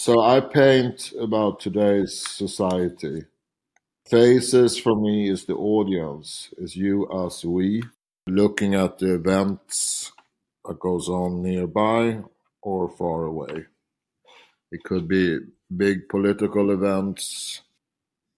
So 0.00 0.20
I 0.20 0.38
paint 0.38 1.12
about 1.20 1.58
today's 1.58 2.24
society. 2.24 3.24
Faces 4.08 4.78
for 4.78 4.94
me 4.94 5.28
is 5.28 5.44
the 5.44 5.56
audience, 5.56 6.54
is 6.56 6.76
you, 6.76 7.08
us, 7.08 7.44
we, 7.44 7.82
looking 8.28 8.76
at 8.76 8.98
the 8.98 9.16
events 9.16 10.12
that 10.64 10.78
goes 10.78 11.08
on 11.08 11.42
nearby 11.42 12.20
or 12.62 12.88
far 12.88 13.24
away. 13.24 13.66
It 14.70 14.84
could 14.84 15.08
be 15.08 15.40
big 15.76 16.08
political 16.08 16.70
events, 16.70 17.62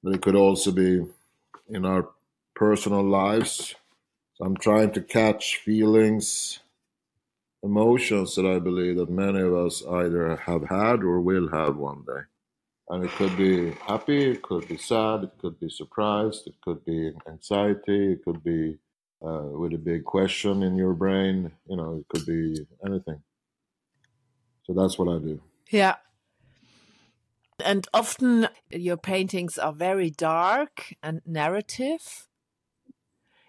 but 0.02 0.14
it 0.14 0.22
could 0.22 0.36
also 0.36 0.72
be 0.72 1.04
in 1.68 1.84
our 1.84 2.08
personal 2.54 3.06
lives. 3.06 3.74
So 4.36 4.46
I'm 4.46 4.56
trying 4.56 4.92
to 4.92 5.02
catch 5.02 5.58
feelings, 5.58 6.60
emotions 7.62 8.34
that 8.36 8.46
I 8.46 8.58
believe 8.58 8.96
that 8.96 9.10
many 9.10 9.40
of 9.40 9.54
us 9.54 9.82
either 9.86 10.36
have 10.36 10.68
had 10.68 11.02
or 11.02 11.20
will 11.20 11.48
have 11.50 11.76
one 11.76 12.04
day. 12.06 12.22
And 12.88 13.04
it 13.04 13.10
could 13.12 13.36
be 13.36 13.70
happy, 13.86 14.32
it 14.32 14.42
could 14.42 14.66
be 14.66 14.76
sad, 14.76 15.24
it 15.24 15.32
could 15.38 15.60
be 15.60 15.68
surprised, 15.68 16.46
it 16.46 16.54
could 16.62 16.84
be 16.84 17.12
anxiety, 17.28 18.14
it 18.14 18.24
could 18.24 18.42
be 18.42 18.78
uh, 19.24 19.42
with 19.52 19.74
a 19.74 19.78
big 19.78 20.04
question 20.04 20.62
in 20.62 20.76
your 20.76 20.94
brain, 20.94 21.52
you 21.68 21.76
know, 21.76 22.00
it 22.00 22.08
could 22.08 22.26
be 22.26 22.66
anything. 22.84 23.22
So 24.64 24.72
that's 24.72 24.98
what 24.98 25.08
I 25.08 25.18
do. 25.18 25.40
Yeah. 25.70 25.96
And 27.62 27.86
often 27.92 28.48
your 28.70 28.96
paintings 28.96 29.58
are 29.58 29.72
very 29.72 30.10
dark 30.10 30.94
and 31.02 31.20
narrative. 31.26 32.26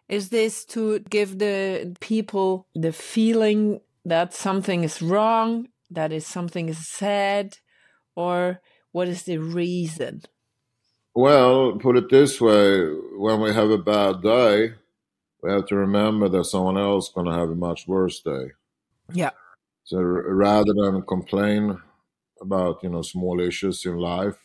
Is 0.10 0.30
this 0.30 0.65
to 0.65 1.00
give 1.00 1.39
the 1.39 1.96
people 2.01 2.68
the 2.75 2.91
feeling 2.91 3.80
that 4.05 4.34
something 4.34 4.84
is 4.84 5.01
wrong, 5.01 5.67
that 5.89 6.12
is 6.12 6.25
something 6.25 6.70
is 6.70 6.88
sad, 6.88 7.58
or 8.15 8.62
what 8.91 9.08
is 9.08 9.24
the 9.24 9.38
reason? 9.38 10.22
Well, 11.13 11.77
put 11.77 11.98
it 11.98 12.10
this 12.10 12.39
way 12.39 12.86
when 13.17 13.41
we 13.41 13.53
have 13.53 13.70
a 13.70 13.77
bad 13.77 14.22
day, 14.22 14.74
we 15.43 15.51
have 15.51 15.65
to 15.67 15.75
remember 15.75 16.29
that 16.29 16.46
someone 16.46 16.77
else 16.77 17.08
is 17.08 17.13
going 17.13 17.27
to 17.27 17.34
have 17.34 17.50
a 17.50 17.55
much 17.55 17.88
worse 17.88 18.22
day. 18.22 18.51
Yeah. 19.12 19.31
So 19.84 19.98
r- 19.98 20.03
rather 20.03 20.74
than 20.74 21.01
complain 21.01 21.77
about 22.41 22.81
you 22.84 22.89
know 22.89 23.01
small 23.01 23.39
issues 23.41 23.86
in 23.86 23.98
life, 23.98 24.38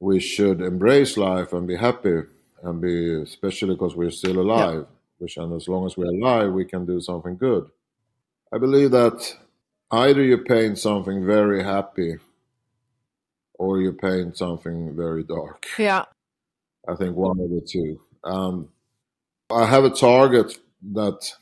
we 0.00 0.20
should 0.20 0.60
embrace 0.60 1.16
life 1.16 1.52
and 1.52 1.66
be 1.66 1.76
happy 1.76 2.22
and 2.62 2.80
be 2.80 3.22
especially 3.22 3.74
because 3.74 3.96
we're 3.96 4.10
still 4.10 4.40
alive. 4.40 4.86
Which 5.18 5.36
and 5.36 5.52
as 5.54 5.68
long 5.68 5.86
as 5.86 5.96
we're 5.96 6.06
alive, 6.06 6.52
we 6.52 6.64
can 6.64 6.86
do 6.86 7.00
something 7.00 7.36
good. 7.36 7.70
I 8.52 8.58
believe 8.58 8.90
that 8.90 9.36
either 9.90 10.22
you 10.22 10.38
paint 10.38 10.78
something 10.78 11.24
very 11.24 11.62
happy 11.62 12.18
or 13.54 13.80
you 13.80 13.92
paint 13.92 14.36
something 14.36 14.96
very 14.96 15.22
dark. 15.22 15.66
Yeah. 15.78 16.04
I 16.88 16.94
think 16.96 17.16
one 17.16 17.38
of 17.38 17.50
the 17.50 17.60
two. 17.60 18.00
Um, 18.24 18.68
I 19.50 19.66
have 19.66 19.84
a 19.84 19.90
target 19.90 20.58
that 20.92 21.34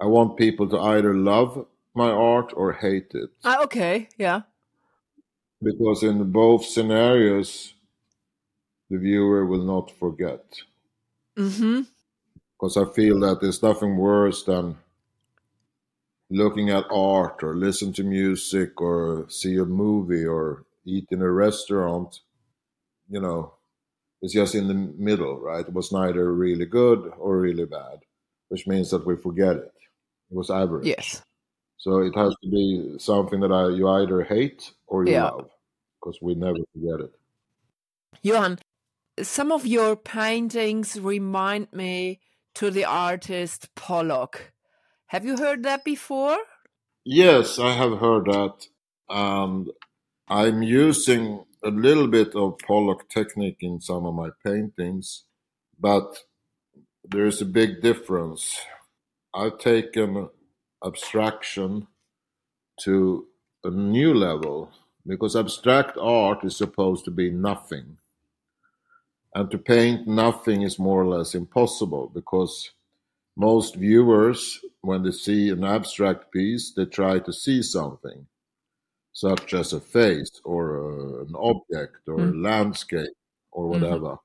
I 0.00 0.06
want 0.06 0.36
people 0.36 0.68
to 0.68 0.78
either 0.78 1.14
love 1.14 1.66
my 1.94 2.10
art 2.10 2.52
or 2.54 2.72
hate 2.72 3.12
it. 3.14 3.30
Ah, 3.44 3.62
okay. 3.64 4.08
Yeah. 4.16 4.42
Because 5.60 6.04
in 6.04 6.30
both 6.30 6.64
scenarios, 6.64 7.74
the 8.90 8.98
viewer 8.98 9.44
will 9.44 9.64
not 9.64 9.90
forget. 9.90 10.44
Mm-hmm. 11.36 11.82
Because 12.52 12.76
I 12.76 12.84
feel 12.92 13.18
that 13.20 13.40
there's 13.40 13.62
nothing 13.62 13.96
worse 13.96 14.44
than 14.44 14.76
looking 16.30 16.70
at 16.70 16.84
art 16.90 17.42
or 17.42 17.56
listen 17.56 17.92
to 17.94 18.02
music 18.02 18.80
or 18.80 19.26
see 19.28 19.56
a 19.56 19.64
movie 19.64 20.26
or 20.26 20.64
eat 20.84 21.06
in 21.10 21.22
a 21.22 21.30
restaurant, 21.30 22.20
you 23.08 23.20
know, 23.20 23.54
it's 24.20 24.34
just 24.34 24.54
in 24.54 24.68
the 24.68 24.74
middle, 24.74 25.38
right? 25.40 25.66
It 25.66 25.72
was 25.72 25.92
neither 25.92 26.32
really 26.32 26.66
good 26.66 27.12
or 27.18 27.38
really 27.38 27.64
bad, 27.64 28.00
which 28.48 28.66
means 28.66 28.90
that 28.90 29.06
we 29.06 29.16
forget 29.16 29.56
it. 29.56 29.72
It 30.30 30.36
was 30.36 30.50
average. 30.50 30.86
Yes. 30.86 31.22
So 31.78 31.98
it 31.98 32.14
has 32.16 32.34
to 32.42 32.50
be 32.50 32.96
something 32.98 33.40
that 33.40 33.52
I, 33.52 33.68
you 33.68 33.88
either 33.88 34.22
hate 34.24 34.72
or 34.86 35.04
you 35.04 35.12
Yeah. 35.12 35.30
love, 35.30 35.50
because 36.00 36.18
we 36.20 36.34
never 36.34 36.58
forget 36.74 37.00
it. 37.06 37.14
Johan, 38.22 38.58
some 39.22 39.52
of 39.52 39.66
your 39.66 39.96
paintings 39.96 40.98
remind 41.00 41.72
me 41.72 42.20
to 42.56 42.70
the 42.70 42.84
artist 42.84 43.74
Pollock. 43.76 44.52
Have 45.08 45.24
you 45.24 45.38
heard 45.38 45.62
that 45.62 45.84
before? 45.84 46.36
Yes, 47.04 47.58
I 47.58 47.72
have 47.72 47.98
heard 47.98 48.26
that, 48.26 48.66
and 49.08 49.70
I'm 50.28 50.62
using 50.62 51.44
a 51.64 51.70
little 51.70 52.08
bit 52.08 52.34
of 52.34 52.58
Pollock 52.58 53.08
technique 53.08 53.58
in 53.62 53.80
some 53.80 54.04
of 54.04 54.14
my 54.14 54.28
paintings, 54.44 55.24
but 55.80 56.18
there 57.02 57.24
is 57.24 57.40
a 57.40 57.46
big 57.46 57.80
difference. 57.80 58.60
I've 59.32 59.58
taken 59.58 60.28
abstraction 60.84 61.86
to 62.82 63.28
a 63.64 63.70
new 63.70 64.12
level 64.12 64.70
because 65.06 65.34
abstract 65.34 65.96
art 65.98 66.44
is 66.44 66.56
supposed 66.56 67.06
to 67.06 67.10
be 67.10 67.30
nothing. 67.30 67.96
And 69.34 69.50
to 69.52 69.56
paint 69.58 70.06
nothing 70.06 70.60
is 70.60 70.78
more 70.78 71.00
or 71.02 71.06
less 71.06 71.34
impossible 71.34 72.10
because 72.14 72.72
most 73.38 73.76
viewers, 73.76 74.60
when 74.82 75.02
they 75.04 75.12
see 75.12 75.50
an 75.50 75.64
abstract 75.64 76.32
piece, 76.32 76.72
they 76.72 76.84
try 76.86 77.20
to 77.20 77.32
see 77.32 77.62
something, 77.62 78.26
such 79.12 79.54
as 79.54 79.72
a 79.72 79.80
face 79.80 80.40
or 80.44 80.62
a, 80.78 81.22
an 81.22 81.34
object 81.36 81.96
or 82.08 82.20
a 82.24 82.32
Mm. 82.32 82.42
landscape 82.42 83.16
or 83.52 83.64
Mhm. 83.66 83.70
whatever. 83.70 84.18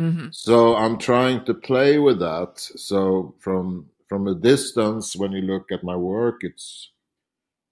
Mm-hmm. 0.00 0.28
So 0.32 0.74
I'm 0.74 0.98
trying 0.98 1.44
to 1.44 1.54
play 1.54 1.98
with 1.98 2.18
that. 2.20 2.58
So 2.58 3.34
from 3.38 3.88
from 4.08 4.28
a 4.28 4.34
distance, 4.34 5.16
when 5.16 5.32
you 5.32 5.40
look 5.42 5.72
at 5.72 5.82
my 5.84 5.96
work, 5.96 6.44
it's 6.44 6.90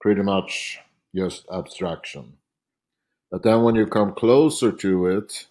pretty 0.00 0.23
much 0.23 0.79
just 1.15 1.47
abstraction. 1.53 2.39
But 3.31 3.43
then 3.43 3.62
when 3.62 3.75
you 3.75 3.87
come 3.87 4.15
closer 4.15 4.73
to 4.73 5.07
it, 5.07 5.49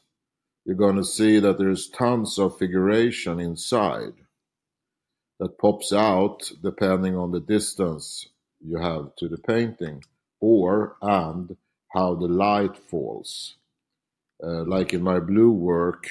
you're 0.66 0.76
going 0.86 0.96
to 0.96 1.04
see 1.04 1.40
that 1.40 1.58
there's 1.60 1.90
tons 1.90 2.40
of 2.40 2.58
figuration 2.58 3.40
inside 3.40 4.14
that 5.40 5.58
pops 5.58 5.94
out 5.94 6.52
depending 6.62 7.16
on 7.16 7.32
the 7.32 7.40
distance 7.40 8.28
you 8.62 8.78
have 8.78 9.16
to 9.18 9.28
the 9.28 9.38
painting 9.38 10.04
or 10.40 10.98
and 11.02 11.56
how 11.94 12.16
the 12.16 12.28
light 12.28 12.78
falls. 12.78 13.56
Uh, 14.44 14.64
like 14.66 14.94
in 14.94 15.02
my 15.04 15.20
blue 15.20 15.52
work, 15.52 16.08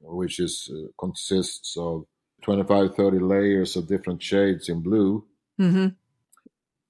which 0.00 0.40
is 0.40 0.70
uh, 0.72 0.88
consists 0.98 1.76
of 1.76 2.06
25 2.42 2.94
30 2.96 3.18
layers 3.20 3.76
of 3.76 3.88
different 3.88 4.22
shades 4.22 4.68
in 4.68 4.82
blue 4.82 5.24
Mm-hmm. 5.58 5.96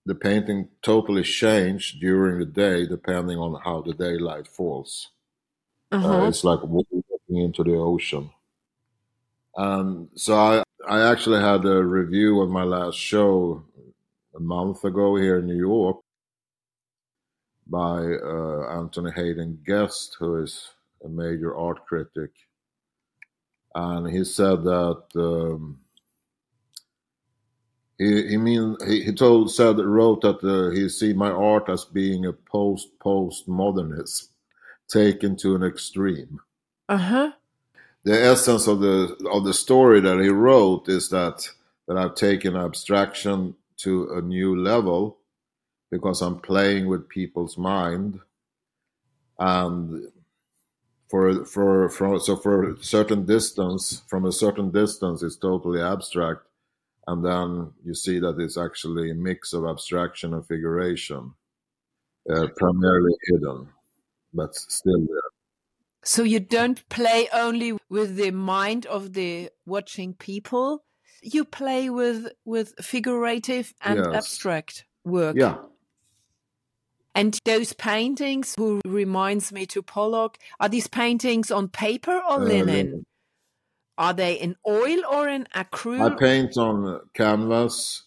the 0.06 0.14
painting 0.14 0.70
totally 0.80 1.22
changed 1.22 2.00
during 2.00 2.38
the 2.38 2.46
day 2.46 2.86
depending 2.86 3.36
on 3.38 3.60
how 3.62 3.82
the 3.82 3.92
daylight 3.92 4.48
falls 4.48 5.10
uh, 6.02 6.22
Uh-huh. 6.22 6.28
it's 6.28 6.44
like 6.44 6.62
walking 6.64 7.04
into 7.30 7.64
the 7.64 7.74
ocean 7.76 8.30
and 9.56 10.08
so 10.14 10.34
I, 10.36 10.62
I 10.88 11.10
actually 11.10 11.40
had 11.40 11.64
a 11.64 11.82
review 11.82 12.40
of 12.40 12.48
my 12.48 12.62
last 12.62 12.96
show 12.96 13.64
a 14.36 14.40
month 14.40 14.84
ago 14.84 15.16
here 15.16 15.38
in 15.38 15.46
new 15.46 15.58
york 15.58 15.96
by 17.66 17.98
uh, 18.04 18.78
Anthony 18.78 19.10
Haden-Guest 19.10 20.16
who 20.18 20.42
is 20.42 20.70
a 21.04 21.08
major 21.08 21.56
art 21.56 21.84
critic 21.86 22.30
and 23.74 24.08
he 24.08 24.24
said 24.24 24.62
that 24.62 25.02
um, 25.16 25.78
he, 27.98 28.28
he 28.28 28.36
mean 28.36 28.76
he, 28.86 29.02
he 29.02 29.12
told 29.12 29.50
said 29.50 29.78
wrote 29.78 30.20
that 30.22 30.42
uh, 30.44 30.70
he 30.70 30.88
see 30.88 31.12
my 31.12 31.30
art 31.30 31.68
as 31.68 31.84
being 31.84 32.26
a 32.26 32.32
post 32.32 32.88
post 33.00 33.48
modernism 33.48 34.28
taken 34.88 35.36
to 35.36 35.56
an 35.56 35.64
extreme. 35.64 36.38
Uh-huh. 36.88 37.32
The 38.06 38.22
essence 38.22 38.68
of 38.68 38.80
the 38.80 39.16
of 39.32 39.44
the 39.44 39.52
story 39.52 40.00
that 40.00 40.20
he 40.20 40.30
wrote 40.30 40.88
is 40.88 41.10
that 41.10 41.50
that 41.88 41.98
I've 41.98 42.14
taken 42.14 42.56
abstraction 42.56 43.56
to 43.78 44.10
a 44.14 44.22
new 44.22 44.56
level 44.56 45.18
because 45.90 46.22
I'm 46.22 46.40
playing 46.40 46.86
with 46.88 47.08
people's 47.08 47.58
mind. 47.58 48.20
And 49.40 50.12
for 51.10 51.44
for 51.44 51.88
for 51.90 52.20
so 52.20 52.36
for 52.36 52.72
a 52.72 52.84
certain 52.84 53.26
distance 53.26 54.02
from 54.08 54.24
a 54.24 54.32
certain 54.32 54.70
distance 54.70 55.22
it's 55.24 55.36
totally 55.36 55.80
abstract. 55.82 56.42
And 57.08 57.24
then 57.24 57.72
you 57.84 57.94
see 57.94 58.20
that 58.20 58.38
it's 58.40 58.58
actually 58.58 59.10
a 59.10 59.14
mix 59.14 59.52
of 59.52 59.66
abstraction 59.66 60.34
and 60.34 60.46
figuration 60.46 61.34
uh, 62.30 62.48
primarily 62.56 63.14
hidden 63.28 63.68
but 64.34 64.54
still 64.54 65.00
there 65.00 65.25
So 66.06 66.22
you 66.22 66.38
don't 66.38 66.88
play 66.88 67.28
only 67.32 67.76
with 67.90 68.14
the 68.14 68.30
mind 68.30 68.86
of 68.86 69.12
the 69.12 69.50
watching 69.66 70.14
people. 70.14 70.84
You 71.20 71.44
play 71.44 71.90
with 71.90 72.32
with 72.44 72.74
figurative 72.80 73.74
and 73.82 73.98
Yes. 73.98 74.14
abstract 74.14 74.84
work. 75.04 75.36
yeah 75.36 75.56
And 77.16 77.36
those 77.44 77.72
paintings, 77.72 78.54
who 78.56 78.80
reminds 78.86 79.50
me 79.50 79.66
to 79.66 79.82
Pollock, 79.82 80.38
are 80.60 80.68
these 80.68 80.86
paintings 80.86 81.50
on 81.50 81.68
paper 81.68 82.20
or 82.30 82.36
Uh, 82.36 82.44
linen? 82.44 83.04
Are 83.98 84.12
they 84.12 84.34
in 84.34 84.54
oil 84.68 85.00
or 85.10 85.26
in 85.28 85.48
acrylic? 85.56 86.14
i 86.14 86.20
paint 86.20 86.56
on 86.56 87.00
canvas 87.14 88.04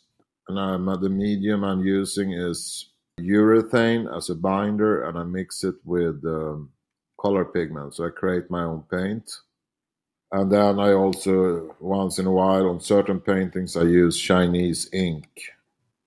and 0.48 0.60
I'm, 0.60 0.86
the 1.02 1.10
medium 1.10 1.64
i'm 1.64 1.84
using 1.84 2.32
is 2.32 2.92
urethane 3.20 4.08
as 4.16 4.30
a 4.30 4.36
binder 4.36 5.04
and 5.04 5.18
i 5.18 5.24
mix 5.24 5.64
it 5.64 5.76
with 5.84 6.24
um, 6.26 6.70
color 7.22 7.46
pigment 7.46 7.94
so 7.94 8.06
i 8.06 8.10
create 8.10 8.50
my 8.50 8.64
own 8.64 8.84
paint 8.92 9.30
and 10.32 10.52
then 10.52 10.80
i 10.80 10.92
also 10.94 11.76
once 11.80 12.20
in 12.20 12.26
a 12.26 12.32
while 12.32 12.70
on 12.70 12.80
certain 12.80 13.20
paintings 13.20 13.76
i 13.76 13.84
use 13.84 14.18
chinese 14.20 14.90
ink 14.94 15.28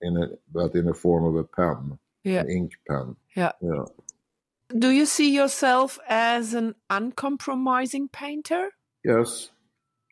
in 0.01 0.17
it 0.23 0.41
but 0.51 0.73
in 0.75 0.85
the 0.85 0.93
form 0.93 1.23
of 1.25 1.35
a 1.35 1.43
pen 1.43 1.97
Yeah. 2.23 2.41
an 2.41 2.49
ink 2.49 2.71
pen 2.87 3.15
Yeah. 3.35 3.51
yeah 3.61 3.85
Do 4.85 4.89
you 4.89 5.05
see 5.05 5.29
yourself 5.35 5.99
as 6.09 6.53
an 6.53 6.75
uncompromising 6.89 8.07
painter? 8.09 8.69
yes 9.03 9.49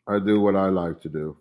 i 0.06 0.18
do 0.18 0.40
what 0.40 0.56
i 0.56 0.68
like 0.68 1.00
to 1.02 1.08
do 1.08 1.36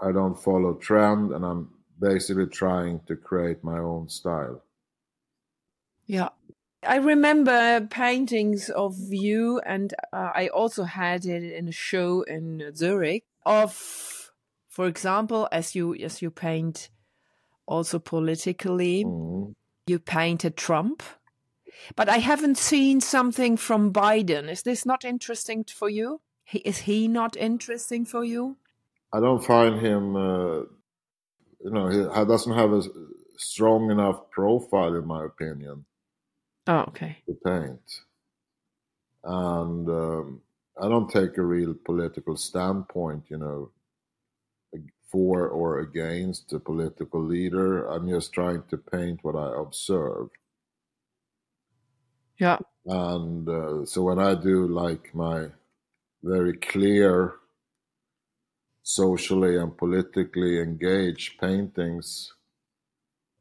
i 0.00 0.12
don't 0.12 0.38
follow 0.48 0.74
trend 0.74 1.32
and 1.32 1.44
i'm 1.44 1.70
basically 2.00 2.46
trying 2.46 3.00
to 3.08 3.14
create 3.16 3.62
my 3.64 3.78
own 3.78 4.08
style 4.08 4.62
Yeah. 6.06 6.30
I 6.84 6.96
remember 6.96 7.86
paintings 7.86 8.68
of 8.68 8.96
you, 9.10 9.60
and 9.60 9.94
uh, 10.12 10.30
I 10.34 10.48
also 10.48 10.84
had 10.84 11.24
it 11.24 11.44
in 11.52 11.68
a 11.68 11.72
show 11.72 12.22
in 12.22 12.72
Zurich 12.74 13.24
of, 13.46 14.32
for 14.68 14.86
example, 14.86 15.48
as 15.52 15.74
you 15.74 15.94
as 15.94 16.22
you 16.22 16.30
paint 16.30 16.90
also 17.66 17.98
politically, 17.98 19.04
Mhm. 19.04 19.54
you 19.86 19.98
painted 19.98 20.56
Trump, 20.56 21.02
but 21.94 22.08
I 22.08 22.18
haven't 22.18 22.58
seen 22.58 23.00
something 23.00 23.56
from 23.56 23.92
Biden. 23.92 24.50
Is 24.50 24.62
this 24.62 24.84
not 24.84 25.04
interesting 25.04 25.64
for 25.64 25.88
you? 25.88 26.20
He, 26.44 26.58
is 26.58 26.78
he 26.78 27.06
not 27.06 27.36
interesting 27.36 28.04
for 28.04 28.24
you? 28.24 28.56
I 29.12 29.20
don't 29.20 29.44
find 29.44 29.78
him, 29.78 30.16
uh, 30.16 30.60
you 31.64 31.70
know, 31.70 31.88
he 31.88 32.24
doesn't 32.24 32.54
have 32.54 32.72
a 32.72 32.82
strong 33.36 33.90
enough 33.90 34.30
profile, 34.30 34.94
in 34.96 35.06
my 35.06 35.24
opinion, 35.24 35.84
Oh, 36.66 36.84
okay. 36.88 37.18
to 37.26 37.34
paint. 37.44 38.00
And 39.24 39.88
um, 39.88 40.40
I 40.80 40.88
don't 40.88 41.10
take 41.10 41.36
a 41.38 41.42
real 41.42 41.74
political 41.84 42.36
standpoint, 42.36 43.24
you 43.28 43.38
know, 43.38 43.70
for 45.10 45.48
or 45.48 45.80
against 45.80 46.52
a 46.52 46.58
political 46.58 47.22
leader. 47.22 47.86
I'm 47.86 48.08
just 48.08 48.32
trying 48.32 48.62
to 48.70 48.78
paint 48.78 49.20
what 49.22 49.36
I 49.36 49.60
observe. 49.60 50.28
Yeah. 52.38 52.58
And 52.86 53.48
uh, 53.48 53.84
so 53.84 54.02
when 54.02 54.18
I 54.18 54.34
do 54.34 54.66
like 54.66 55.14
my 55.14 55.48
very 56.22 56.56
clear, 56.56 57.34
socially 58.82 59.56
and 59.56 59.76
politically 59.76 60.58
engaged 60.58 61.38
paintings, 61.40 62.32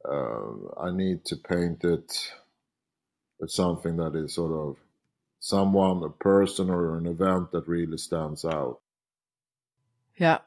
uh, 0.08 0.80
I 0.80 0.92
need 0.92 1.26
to 1.26 1.36
paint 1.36 1.84
it 1.84 2.32
with 3.42 3.52
something 3.52 3.98
that 3.98 4.16
is 4.16 4.36
sort 4.36 4.54
of 4.54 4.78
someone, 5.40 6.04
a 6.04 6.10
person, 6.10 6.70
or 6.70 6.96
an 6.98 7.08
event 7.08 7.52
that 7.52 7.68
really 7.68 7.98
stands 7.98 8.46
out. 8.46 8.80
Yeah. 10.16 10.38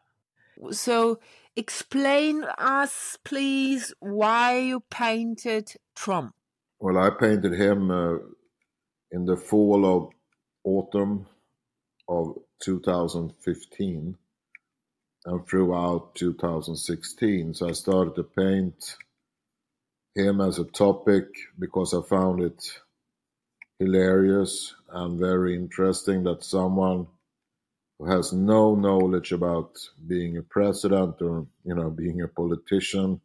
So 0.71 1.19
explain 1.57 2.45
us, 2.57 3.19
please, 3.25 3.93
why 3.99 4.59
you 4.59 4.85
painted 4.89 5.73
Trump. 5.97 6.35
Well, 6.79 6.97
I 6.97 7.11
painted 7.11 7.55
him 7.55 7.91
uh, 7.91 8.19
in 9.11 9.25
the 9.25 9.37
fall 9.37 9.85
of 9.85 10.13
autumn 10.63 11.27
of 12.09 12.39
2015 12.63 14.17
and 15.27 15.49
throughout 15.49 16.15
2016. 16.15 17.55
So 17.55 17.69
I 17.69 17.73
started 17.73 18.15
to 18.15 18.23
paint 18.23 18.97
him 20.15 20.41
as 20.41 20.59
a 20.59 20.65
topic 20.65 21.27
because 21.59 21.93
I 21.93 22.03
found 22.09 22.41
it 22.41 22.63
hilarious 23.79 24.75
and 24.91 25.19
very 25.19 25.55
interesting 25.55 26.23
that 26.25 26.45
someone 26.45 27.07
who 27.99 28.07
has 28.11 28.33
no 28.33 28.75
knowledge 28.75 29.33
about 29.33 29.77
being 30.07 30.37
a 30.37 30.43
president 30.43 31.21
or 31.21 31.47
you 31.65 31.75
know 31.75 31.91
being 31.91 32.23
a 32.23 32.29
politician 32.29 33.21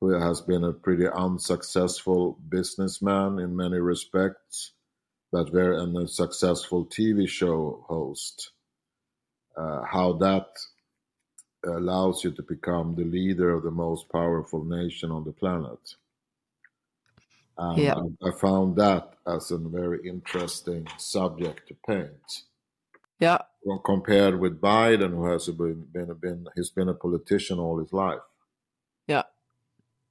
who 0.00 0.10
has 0.10 0.40
been 0.40 0.64
a 0.64 0.72
pretty 0.72 1.06
unsuccessful 1.06 2.38
businessman 2.48 3.38
in 3.38 3.54
many 3.54 3.78
respects 3.78 4.72
but 5.32 5.52
very 5.52 5.80
and 5.80 5.96
a 5.96 6.08
successful 6.08 6.86
TV 6.86 7.28
show 7.28 7.84
host 7.88 8.52
uh, 9.56 9.82
how 9.84 10.12
that 10.14 10.48
allows 11.66 12.24
you 12.24 12.30
to 12.30 12.42
become 12.42 12.94
the 12.94 13.04
leader 13.04 13.50
of 13.50 13.62
the 13.62 13.70
most 13.70 14.08
powerful 14.10 14.64
nation 14.64 15.10
on 15.10 15.24
the 15.24 15.32
planet 15.32 15.94
Um, 17.60 17.70
and 17.76 17.78
yeah. 17.78 17.94
I, 18.24 18.28
I 18.28 18.32
found 18.32 18.76
that 18.76 19.14
as 19.26 19.50
a 19.50 19.58
very 19.58 20.08
interesting 20.08 20.88
subject 20.96 21.68
to 21.68 21.76
paint 21.86 22.44
yeah 23.18 23.38
compared 23.84 24.40
with 24.40 24.60
Biden, 24.60 25.10
who 25.10 25.26
has 25.26 25.46
been, 25.48 25.86
been, 25.92 26.12
been 26.14 26.46
he's 26.54 26.70
been 26.70 26.88
a 26.88 26.94
politician 26.94 27.58
all 27.58 27.78
his 27.78 27.92
life. 27.92 28.20
Yeah. 29.06 29.24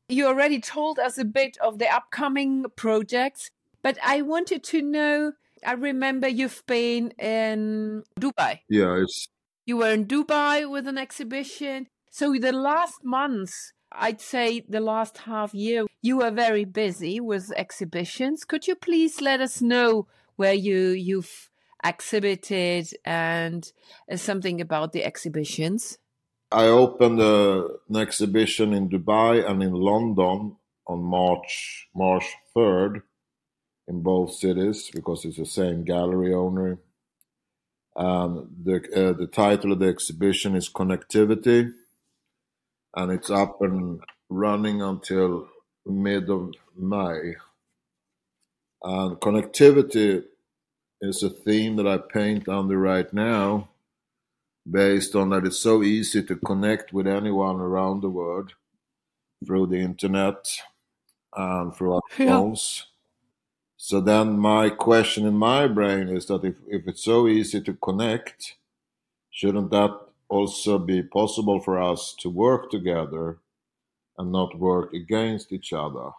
You 0.07 0.27
already 0.27 0.59
told 0.59 0.99
us 0.99 1.17
a 1.17 1.25
bit 1.25 1.57
of 1.61 1.79
the 1.79 1.87
upcoming 1.87 2.65
projects, 2.75 3.51
but 3.81 3.97
I 4.03 4.21
wanted 4.21 4.63
to 4.65 4.81
know. 4.81 5.33
I 5.65 5.73
remember 5.73 6.27
you've 6.27 6.63
been 6.67 7.11
in 7.19 8.03
Dubai. 8.19 8.61
Yeah, 8.69 9.01
it's. 9.01 9.27
You 9.65 9.77
were 9.77 9.91
in 9.91 10.05
Dubai 10.05 10.69
with 10.69 10.87
an 10.87 10.97
exhibition. 10.97 11.87
So 12.09 12.33
the 12.33 12.51
last 12.51 13.03
months, 13.03 13.73
I'd 13.91 14.21
say 14.21 14.63
the 14.67 14.79
last 14.79 15.19
half 15.19 15.53
year, 15.53 15.85
you 16.01 16.17
were 16.17 16.31
very 16.31 16.65
busy 16.65 17.19
with 17.19 17.51
exhibitions. 17.55 18.45
Could 18.45 18.67
you 18.67 18.75
please 18.75 19.21
let 19.21 19.41
us 19.41 19.61
know 19.61 20.07
where 20.35 20.53
you 20.53 20.89
you've 20.89 21.49
exhibited 21.83 22.87
and 23.03 23.71
uh, 24.11 24.15
something 24.15 24.61
about 24.61 24.91
the 24.91 25.03
exhibitions? 25.03 25.97
I 26.51 26.65
opened 26.65 27.21
a, 27.21 27.67
an 27.89 27.95
exhibition 27.95 28.73
in 28.73 28.89
Dubai 28.89 29.47
and 29.47 29.61
in 29.61 29.73
London 29.73 30.57
on 30.87 31.03
March 31.03 31.87
March 31.95 32.25
3rd 32.55 33.01
in 33.87 34.01
both 34.01 34.33
cities 34.33 34.89
because 34.93 35.25
it's 35.25 35.37
the 35.37 35.45
same 35.45 35.83
gallery 35.83 36.33
owner. 36.33 36.79
And 37.95 38.47
the 38.63 38.75
uh, 38.95 39.13
the 39.13 39.27
title 39.27 39.73
of 39.73 39.79
the 39.79 39.87
exhibition 39.87 40.55
is 40.55 40.69
Connectivity, 40.69 41.71
and 42.95 43.11
it's 43.11 43.29
up 43.29 43.61
and 43.61 44.01
running 44.29 44.81
until 44.81 45.47
mid 45.85 46.29
of 46.29 46.53
May. 46.75 47.35
And 48.83 49.17
connectivity 49.17 50.23
is 51.01 51.23
a 51.23 51.29
theme 51.29 51.75
that 51.77 51.87
I 51.87 51.97
paint 51.97 52.47
under 52.47 52.77
right 52.77 53.11
now, 53.13 53.69
based 54.69 55.15
on 55.15 55.29
that 55.29 55.45
it's 55.45 55.59
so 55.59 55.83
easy 55.83 56.23
to 56.23 56.35
connect 56.35 56.93
with 56.93 57.07
anyone 57.07 57.57
around 57.57 58.01
the 58.01 58.09
world 58.09 58.53
through 59.45 59.67
the 59.67 59.79
internet 59.79 60.47
and 61.35 61.75
through 61.75 61.93
our 61.93 62.01
yeah. 62.17 62.27
phones. 62.27 62.85
So 63.77 64.01
then 64.01 64.37
my 64.37 64.69
question 64.69 65.25
in 65.25 65.35
my 65.35 65.67
brain 65.67 66.09
is 66.09 66.25
that 66.25 66.43
if, 66.43 66.55
if 66.67 66.87
it's 66.87 67.03
so 67.03 67.27
easy 67.27 67.61
to 67.61 67.73
connect, 67.75 68.55
shouldn't 69.31 69.71
that 69.71 70.08
also 70.29 70.77
be 70.79 71.03
possible 71.03 71.59
for 71.59 71.81
us 71.81 72.15
to 72.19 72.29
work 72.29 72.71
together 72.71 73.39
and 74.17 74.31
not 74.31 74.57
work 74.57 74.93
against 74.93 75.51
each 75.51 75.73
other? 75.73 76.11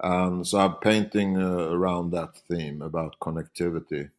And 0.00 0.46
so 0.46 0.58
I'm 0.58 0.74
painting 0.76 1.36
uh, 1.36 1.70
around 1.70 2.10
that 2.12 2.36
theme 2.48 2.82
about 2.82 3.18
connectivity. 3.20 4.10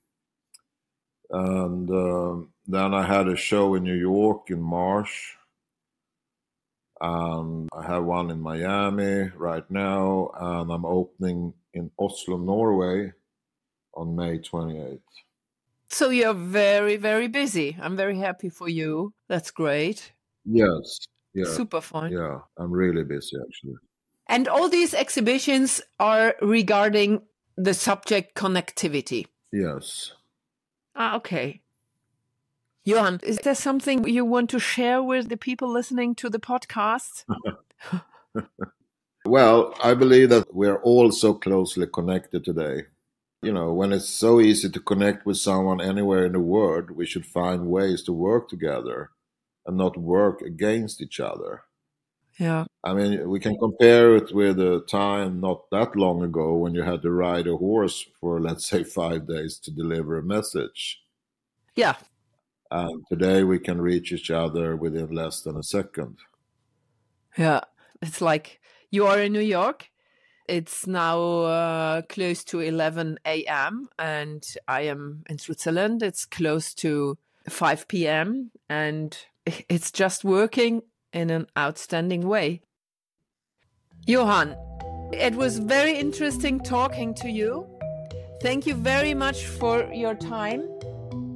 And 1.32 1.90
uh, 1.90 2.46
then 2.68 2.94
I 2.94 3.06
had 3.06 3.28
a 3.28 3.36
show 3.36 3.76
in 3.76 3.84
New 3.84 3.96
York 3.96 4.50
in 4.50 4.62
March. 4.62 5.36
And 7.00 7.70
I 7.74 7.86
have 7.86 8.04
one 8.04 8.30
in 8.30 8.42
Miami 8.42 9.32
right 9.38 9.70
now. 9.72 10.32
And 10.38 10.72
I'm 10.72 10.86
opening 10.86 11.54
in 11.74 11.92
Oslo, 11.98 12.38
Norway 12.38 13.14
on 13.94 14.16
May 14.16 14.40
28th. 14.40 15.00
So 15.90 16.10
you're 16.10 16.34
very, 16.34 16.98
very 16.98 17.28
busy. 17.28 17.78
I'm 17.82 17.98
very 17.98 18.18
happy 18.18 18.50
for 18.50 18.70
you. 18.70 19.14
That's 19.28 19.52
great. 19.52 20.14
Yes. 20.46 21.00
Yeah. 21.34 21.46
Super 21.46 21.82
fun. 21.82 22.12
Yeah. 22.12 22.40
I'm 22.58 22.72
really 22.72 23.04
busy 23.04 23.38
actually. 23.42 23.76
And 24.28 24.48
all 24.48 24.70
these 24.70 24.94
exhibitions 24.94 25.82
are 26.00 26.36
regarding 26.42 27.24
the 27.58 27.74
subject 27.74 28.36
connectivity. 28.36 29.26
Yes. 29.52 30.14
Ah, 30.96 31.16
okay. 31.16 31.62
Johan, 32.84 33.20
is 33.24 33.38
there 33.40 33.56
something 33.56 34.08
you 34.08 34.24
want 34.24 34.50
to 34.52 34.60
share 34.60 35.02
with 35.02 35.30
the 35.30 35.38
people 35.38 35.72
listening 35.72 36.16
to 36.16 36.30
the 36.30 36.40
podcast? 36.40 37.26
well, 39.26 39.74
I 39.84 39.94
believe 39.94 40.30
that 40.30 40.54
we're 40.54 40.82
all 40.82 41.12
so 41.12 41.34
closely 41.34 41.88
connected 41.88 42.46
today. 42.46 42.84
You 43.42 43.54
know, 43.54 43.72
when 43.74 43.94
it's 43.94 44.10
so 44.10 44.42
easy 44.42 44.70
to 44.70 44.80
connect 44.80 45.26
with 45.26 45.38
someone 45.38 45.80
anywhere 45.80 46.26
in 46.26 46.34
the 46.34 46.40
world, 46.40 46.92
we 46.92 47.06
should 47.06 47.26
find 47.26 47.68
ways 47.68 48.04
to 48.04 48.14
work 48.14 48.50
together 48.50 49.12
and 49.66 49.78
not 49.78 49.96
work 49.98 50.42
against 50.42 51.02
each 51.02 51.20
other. 51.20 51.64
Yeah. 52.38 52.66
I 52.84 52.94
mean, 52.94 53.30
we 53.30 53.40
can 53.40 53.58
compare 53.58 54.16
it 54.16 54.34
with 54.34 54.60
a 54.60 54.84
time 54.90 55.42
not 55.42 55.70
that 55.72 55.96
long 55.96 56.24
ago 56.24 56.56
when 56.56 56.74
you 56.74 56.84
had 56.84 57.02
to 57.02 57.12
ride 57.12 57.48
a 57.48 57.58
horse 57.58 58.06
for, 58.20 58.40
let's 58.40 58.66
say, 58.66 58.84
five 59.02 59.28
days 59.28 59.60
to 59.60 59.72
deliver 59.72 60.18
a 60.18 60.24
message. 60.24 61.02
Yeah. 61.76 61.96
And 62.72 63.04
today 63.10 63.44
we 63.44 63.60
can 63.60 63.82
reach 63.82 64.12
each 64.12 64.32
other 64.32 64.76
within 64.76 65.14
less 65.14 65.42
than 65.42 65.58
a 65.58 65.64
second. 65.64 66.18
Yeah. 67.38 67.62
It's 68.02 68.22
like 68.22 68.62
you 68.90 69.06
are 69.06 69.20
in 69.20 69.34
New 69.34 69.40
York. 69.40 69.90
It's 70.50 70.88
now 70.88 71.22
uh, 71.42 72.02
close 72.10 72.44
to 72.46 72.60
11 72.60 73.20
a.m. 73.24 73.88
and 74.00 74.44
I 74.68 74.82
am 74.82 75.24
in 75.30 75.38
Switzerland. 75.38 76.02
It's 76.02 76.26
close 76.26 76.74
to 76.76 77.20
5 77.48 77.88
p.m. 77.88 78.50
and 78.68 79.16
it's 79.70 79.92
just 79.92 80.24
working 80.24 80.82
in 81.14 81.30
an 81.30 81.46
outstanding 81.56 82.28
way. 82.28 82.62
Johan, 84.08 84.56
it 85.14 85.36
was 85.36 85.60
very 85.60 85.96
interesting 85.96 86.60
talking 86.62 87.14
to 87.16 87.30
you. 87.30 87.68
Thank 88.42 88.66
you 88.66 88.74
very 88.74 89.14
much 89.14 89.46
for 89.46 89.84
your 89.94 90.16
time. 90.16 90.68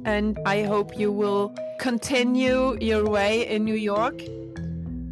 And 0.04 0.40
I 0.44 0.64
hope 0.64 0.98
you 0.98 1.12
will 1.12 1.54
continue 1.78 2.76
your 2.80 3.08
way 3.08 3.46
in 3.46 3.64
New 3.64 3.76
York. 3.76 4.20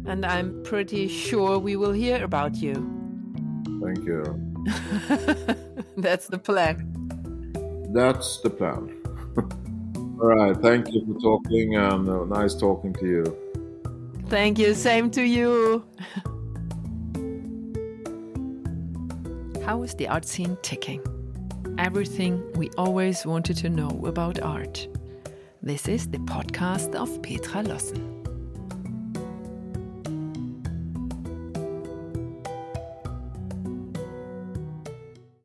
And 0.05 0.25
I'm 0.25 0.61
pretty 0.63 1.07
sure 1.07 1.57
we 1.57 1.77
will 1.77 1.93
hear 1.93 2.21
about 2.21 2.55
you. 2.57 2.92
Thank 3.83 4.05
you. 4.05 4.23
That's 5.97 6.27
the 6.27 6.37
plan. 6.37 6.89
That's 7.93 8.39
the 8.41 8.49
plan. 8.49 8.95
All 10.21 10.27
right. 10.27 10.55
Thank 10.55 10.93
you 10.93 11.05
for 11.05 11.19
talking 11.19 11.75
and 11.75 12.07
uh, 12.09 12.23
nice 12.25 12.55
talking 12.55 12.93
to 12.93 13.05
you. 13.05 13.37
Thank 14.27 14.57
you. 14.57 14.73
Same 14.73 15.11
to 15.11 15.21
you. 15.21 15.85
How 19.65 19.83
is 19.83 19.93
the 19.95 20.07
art 20.07 20.25
scene 20.25 20.57
ticking? 20.61 21.01
Everything 21.77 22.41
we 22.53 22.69
always 22.77 23.25
wanted 23.25 23.57
to 23.57 23.69
know 23.69 23.89
about 24.05 24.39
art. 24.41 24.87
This 25.61 25.87
is 25.87 26.07
the 26.07 26.19
podcast 26.19 26.95
of 26.95 27.21
Petra 27.21 27.63
Lossen. 27.63 28.12